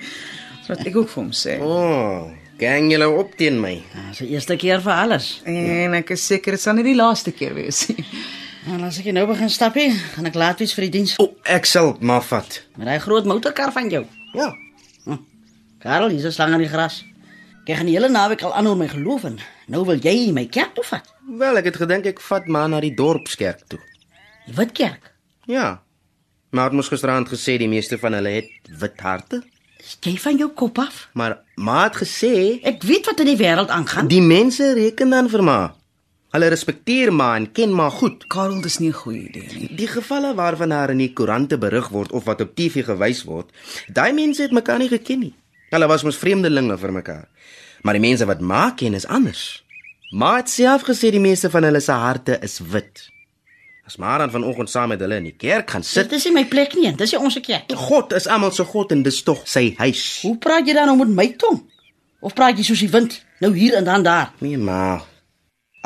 [0.68, 1.58] Wat ek ook vir hom sê.
[1.58, 3.76] O, oh, gang julle op teen my.
[4.10, 5.30] Dis die eerste keer vir alles.
[5.46, 8.06] En ek is seker dit sal nie die laaste keer wees nie.
[8.68, 11.14] En as ek nou begin stappie, gaan ek laat wees vir die diens.
[11.24, 12.58] O, oh, ek sal maar vat.
[12.76, 14.04] Met daai groot motorkar van jou.
[14.36, 14.50] Ja.
[15.80, 17.06] Karel, hier's 'n slang in die gras.
[17.68, 20.74] Ek gaan die hele naweek al aanhou my geloof en nou wil jy my kerk
[20.76, 21.08] toe vat.
[21.28, 23.80] Wel, ek het gedink ek vat maar na die dorpskerk toe.
[24.48, 25.14] Die wit kerk.
[25.46, 25.82] Ja.
[26.52, 28.50] Maar het mos gisterand gesê die meeste van hulle het
[28.80, 29.44] wit harte.
[30.02, 31.08] Jy van jou kop af?
[31.14, 34.08] Maar ma het gesê Ek weet wat in die wêreld aangaan.
[34.08, 35.74] die mense reken dan vir ma.
[36.32, 38.28] Hulle respekteer ma en ken ma goed.
[38.28, 39.76] Karel, dis nie 'n goeie idee nie.
[39.76, 43.50] Die gevalle waarvan haar in die koerante berig word of wat op TV gewys word,
[43.94, 45.34] daai mense het mekaar nie geken nie.
[45.70, 47.28] Hulle was mos vreemdelinge vir mekaar.
[47.84, 49.64] Maar die mense wat ma ken is anders.
[50.12, 53.10] Ma het self gesê die meeste van hulle se harte is wit.
[53.88, 56.34] As maar dan vanoggend saam met hulle in die kerk gaan sit, Dit is nie
[56.36, 57.72] my plek nie, dis nie ons kerk.
[57.88, 60.02] God is almal se God en dis tog sy huis.
[60.28, 61.62] Hoe praat jy dan nou met my tong?
[62.20, 64.34] Of praat jy soos die wind, nou hier en dan daar?
[64.44, 65.00] Nee, ma.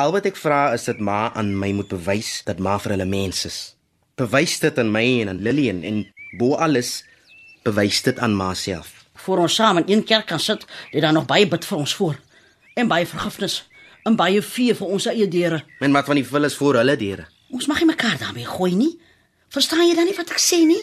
[0.02, 3.06] Al wat ek vra is dat ma aan my moet bewys dat ma vir hulle
[3.06, 3.60] mens is.
[4.18, 6.00] Bewys dit aan my en aan Lillian en
[6.40, 7.04] bo alles
[7.68, 8.96] bewys dit aan ma self.
[9.22, 11.94] Voor ons saam in een kerk kan sit, lê daar nog baie bid vir ons
[12.00, 12.18] voor.
[12.74, 13.60] En baie vergifnis
[14.10, 15.62] en baie vee vir ons eie deure.
[15.86, 17.28] En wat van die vullis voor hulle deure?
[17.52, 18.94] Ons mag nie mekaar daarmee gooi nie.
[19.52, 20.80] Verstaan jy dan nie wat ek sê nie?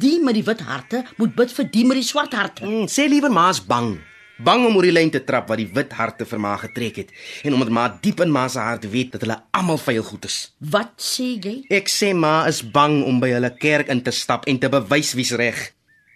[0.00, 2.64] Die met die wit harte moet bid vir die met die swart harte.
[2.64, 3.98] Mm, sê liewer ma's bang.
[4.42, 7.10] Bang om oor die lyn te trap wat die wit harte vir ma getrek het
[7.44, 10.38] en omdat ma diep in ma se hart weet dat hulle almal vuil goed is.
[10.72, 11.54] Wat sê jy?
[11.70, 15.12] Ek sê ma is bang om by hulle kerk in te stap en te bewys
[15.18, 15.60] wie's reg.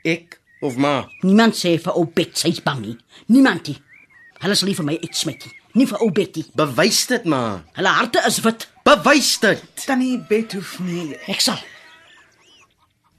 [0.02, 1.02] Ek of ma?
[1.20, 2.96] Niemand sê vir ou Bet sy's bang nie.
[3.28, 3.76] Niemand nie.
[4.40, 5.54] Hulle sal nie vir my uitsmet nie.
[5.76, 6.46] Nie vir ou Betty.
[6.56, 7.60] Bewys dit ma.
[7.76, 8.64] Hulle harte is wit.
[8.86, 9.62] Bewys dit.
[9.84, 11.16] Tannie Bet hoef nie.
[11.26, 11.58] Ek sal.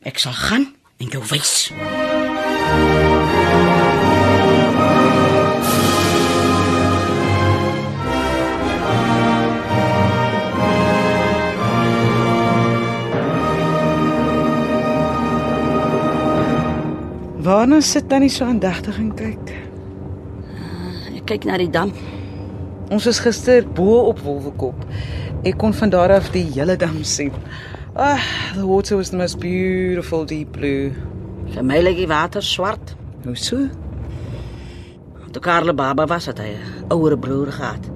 [0.07, 0.63] Ek sal gaan
[1.03, 1.73] en jou wys.
[17.43, 19.51] Waarna sit Tannie so aandagtig en kyk?
[21.11, 21.91] Ek kyk na die dam.
[22.87, 24.85] Ons was gister bo op Wolwekop.
[25.43, 27.33] Ek kon van daar af die hele dam sien.
[27.99, 28.21] Ah,
[28.55, 30.93] the water was the most beautiful deep blue.
[31.51, 32.95] Vir my lê die water swart.
[33.25, 33.67] Hoe so?
[35.35, 36.53] Toe Karle baba was het hy
[36.95, 37.89] ouer broer gehad.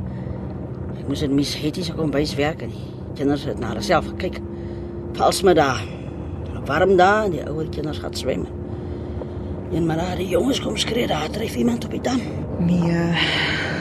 [1.00, 2.76] Ek moes in mis Hetty se kombuis werk en
[3.16, 4.42] kinders het na hulle self gekyk.
[5.16, 5.80] Vals met daar.
[6.68, 8.44] Warm daar en die ouer kinders gaan swem.
[9.72, 12.20] En maar daar die jongens kom skree daar tref iemand op die dam.
[12.60, 13.16] Nee,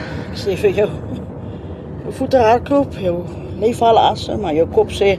[0.37, 0.89] sê vir jou.
[2.03, 3.15] Jou voete hardloop, jou
[3.61, 5.15] lyf val asem, maar jou kop sê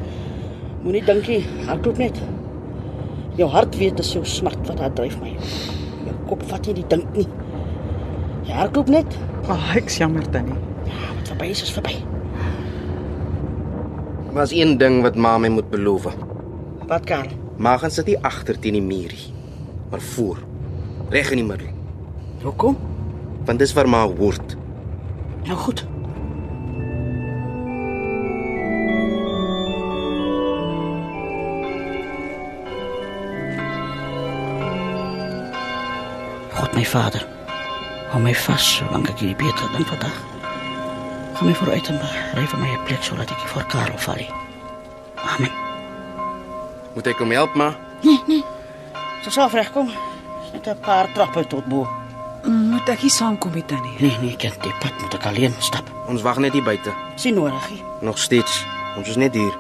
[0.82, 2.18] moenie dink nie, hardloop net.
[3.38, 5.32] Jou hart weet dis jou smart wat daar dryf my.
[6.06, 7.28] Jou kop vat nie die dink nie.
[8.48, 9.18] Jy hardloop net.
[9.42, 10.58] ag, oh, ek's jammer Tannie.
[10.86, 11.96] Ja, wat verby is is verby.
[14.32, 16.08] Was een ding wat ma my moet beloof.
[16.88, 17.28] Wat kan?
[17.58, 19.28] Ma gaan sit nie agter teen die muurie,
[19.90, 20.38] maar voor.
[21.12, 21.68] Reg in die middel,
[22.42, 22.76] Hoekom?
[23.44, 24.56] want dis waar ma hoort.
[25.44, 25.86] Nou goed.
[36.54, 37.26] God my Vader,
[38.10, 40.14] hou my vas solank ek hierdie beter ding vandag.
[41.34, 41.98] Gaan my vooruit en
[42.36, 44.30] ry vir my 'n plek sodat ek nie voor Karel val nie.
[45.34, 45.52] Amen.
[46.94, 47.74] Moet ek hom help, ma?
[48.02, 48.44] Nee, nee.
[49.24, 49.90] Dit sal regkom.
[50.52, 52.01] Net 'n paar trappe tot bo.
[52.82, 53.92] Moet ek hier saamkom met tannie?
[54.02, 55.86] Nee, nee, kind, die pad moet ek alleen stap.
[56.10, 56.90] Ons wag net hier buite.
[57.14, 57.68] Sien nodig.
[57.70, 57.84] nie.
[58.02, 58.56] Nog steeds.
[58.98, 59.54] Ons is net hier.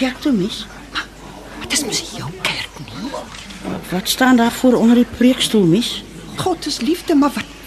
[0.00, 0.64] Kerk toe mis.
[1.60, 3.12] Dit is mos jou kerk nie.
[3.92, 5.98] Wat staan daar voor onder die preekstoel mis?
[6.40, 7.60] God is liefde, maar wat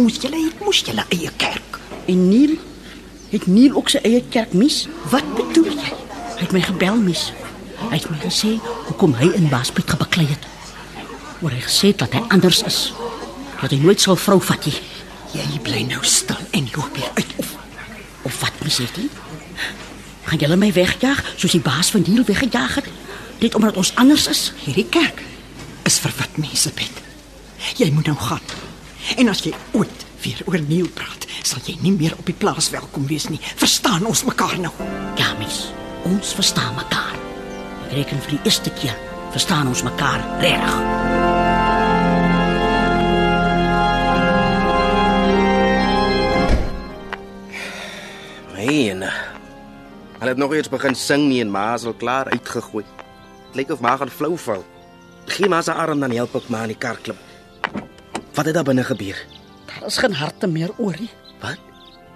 [0.00, 0.18] ons.
[0.22, 1.78] Julle het mos julle eie kerk.
[2.10, 2.56] En Neil
[3.30, 4.86] het Neil ook sy eie kerk mis.
[5.12, 5.92] Wat bedoel jy?
[6.36, 7.28] Hy het my gebel mis.
[7.86, 8.56] Hy het my gesê
[8.88, 10.48] hoekom hy in Baspiet gebaklei het.
[11.40, 12.80] Maar hy gesê dat hy anders is.
[13.60, 14.76] Dat hy nooit sal vrou vat nie.
[15.36, 17.56] Jy bly nou stil en loop hier uit of
[18.22, 19.06] Of wat mis het hy?
[20.28, 22.90] Gaan julle my wegjaag soos die baas van Neil weggejaag het?
[23.40, 24.50] Net omdat ons anders is?
[24.66, 25.22] hierdie kerk
[25.88, 27.00] is vir wit mense Bet.
[27.80, 28.44] Jy moet nou gaan.
[29.16, 32.70] En as jy ooit weer oor Neil praat, sal jy nie meer op die plaas
[32.70, 33.40] welkom wees nie.
[33.56, 34.72] Verstaan ons mekaar nou?
[35.20, 35.70] Ja, mis.
[36.08, 37.16] Ons verstaan mekaar.
[37.86, 38.96] Ek reken vir die eerste keer
[39.30, 40.72] verstaan ons mekaar reg.
[48.56, 49.04] Nee, en
[50.18, 52.84] hulle het nog eers begin sing nie en ma is al klaar uitgegooi.
[53.56, 54.64] Lyk of ma gaan flou val.
[55.30, 57.18] Gee maar sy arm dan help ek ma in die kar klim.
[58.40, 59.26] Wat het daar binne gebeur?
[59.66, 61.10] Daar is geen harte meer oor nie.
[61.40, 61.58] Wat?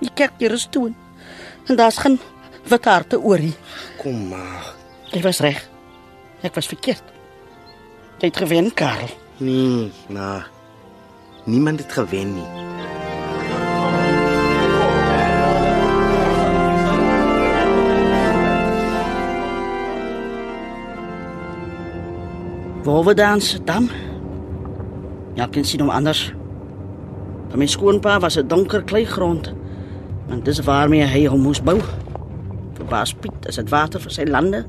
[0.01, 0.93] Die kerkdeur is toe.
[1.66, 2.20] En daar's geen
[2.64, 3.53] wit harte oor nie.
[3.99, 4.70] Kom maar.
[5.12, 5.68] Jy was reg.
[6.41, 7.03] Ek was verkeerd.
[8.18, 9.12] Jy het gewen, Karel.
[9.37, 10.43] Nee, nou.
[11.45, 12.49] Niemand het gewen nie.
[22.85, 23.91] Waar dans dam?
[25.35, 26.28] Ja, kan sien hom anders.
[27.51, 29.53] By my skoonpa was dit donker kleigrond.
[30.28, 31.80] Want dis waarmee hy hom moes bou.
[32.74, 34.64] Vir Baas Piet is dit water vir sy lande.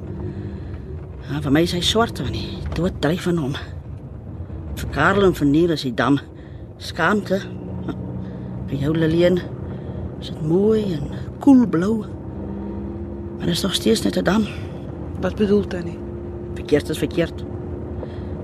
[1.30, 3.56] Ja, vir my is hy swart van die dood dryf van hom.
[4.78, 6.20] Vir Karel en vir Neil is die dam
[6.78, 7.40] skaamte.
[8.70, 9.38] Vir jou Lillian
[10.20, 11.12] is dit mooi en
[11.44, 12.04] koelblou.
[13.38, 14.48] Maar dit is nog steeds net 'n dam.
[15.22, 16.00] Wat bedoel tannie?
[16.54, 17.46] Verkeerd is verkeerd.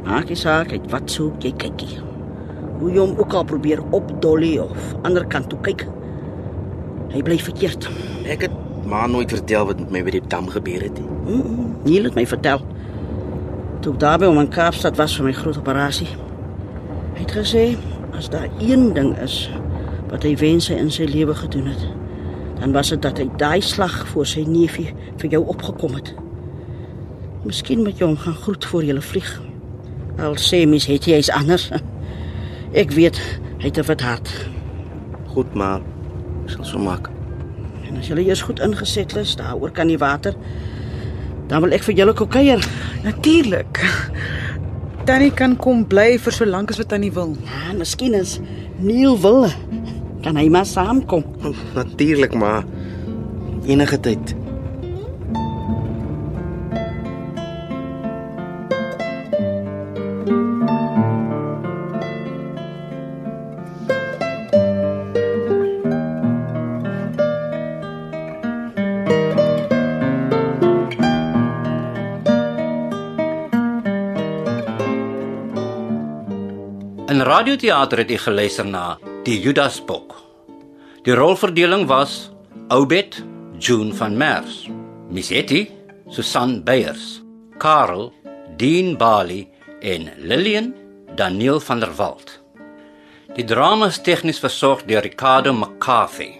[0.05, 2.10] Maak nie saak uit wat soek jy kykie.
[2.81, 5.85] Hoe jy hom ook al probeer opdolly of ander kant toe kyk.
[7.13, 7.85] Hy bly verkeerd.
[8.25, 8.57] Ek het
[8.89, 11.07] ma nooit vertel wat met my by die dam gebeur het nie.
[11.07, 12.61] Mm -mm, Neil het my vertel.
[13.81, 16.07] Toe ek daar by hom in Kaapstad was vir my groot operasie.
[17.13, 17.77] Hy het gesê
[18.17, 19.49] as daar een ding is
[20.09, 21.87] wat hy wens hy in sy lewe gedoen het,
[22.59, 26.15] dan was dit dat hy daai slag voor sy neefie vir jou opgekom het.
[27.43, 29.41] Miskien moet jy hom gaan groet voor jy vlieg.
[30.19, 31.71] Al sê mis het hy is anders.
[32.71, 33.17] Ek weet
[33.59, 34.29] hy het 'n wit hart.
[35.33, 35.81] Goed, ma.
[36.45, 37.09] Ek sal so maak.
[37.87, 40.35] En as julle eers goed ingeset is daaroor kan die water,
[41.47, 42.63] dan wil ek vir julle kuier.
[43.03, 43.79] Natuurlik.
[45.05, 47.35] Tannie kan kom bly vir so lank as wat tannie wil.
[47.43, 48.39] Ja, miskien is
[48.79, 49.49] Neil wil.
[50.21, 51.23] Kan hy maar saamkom?
[51.73, 52.63] Natuurlik, ma.
[53.65, 54.40] Enige tyd.
[77.41, 78.83] Radioteater het jy geluister na
[79.25, 80.13] Die Judasbok.
[81.07, 82.29] Die rolverdeling was
[82.69, 83.17] Obed,
[83.57, 84.69] June van Merwe,
[85.09, 85.63] Misetti,
[86.13, 87.23] Susan Beyers,
[87.57, 88.11] Karel,
[88.61, 89.47] Dean Bali
[89.81, 90.69] en Lillian,
[91.17, 92.35] Daniel van der Walt.
[93.33, 96.35] Die drama is tegnies versorg deur Ricardo McCarthy.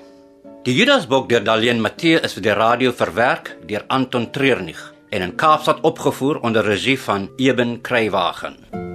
[0.68, 5.34] Die Judasbok deur Dalien Matthee is vir die radio verwerk deur Anton Treurnig en in
[5.34, 8.91] Kaapstad opgevoer onder regie van Eben Kruiwagen.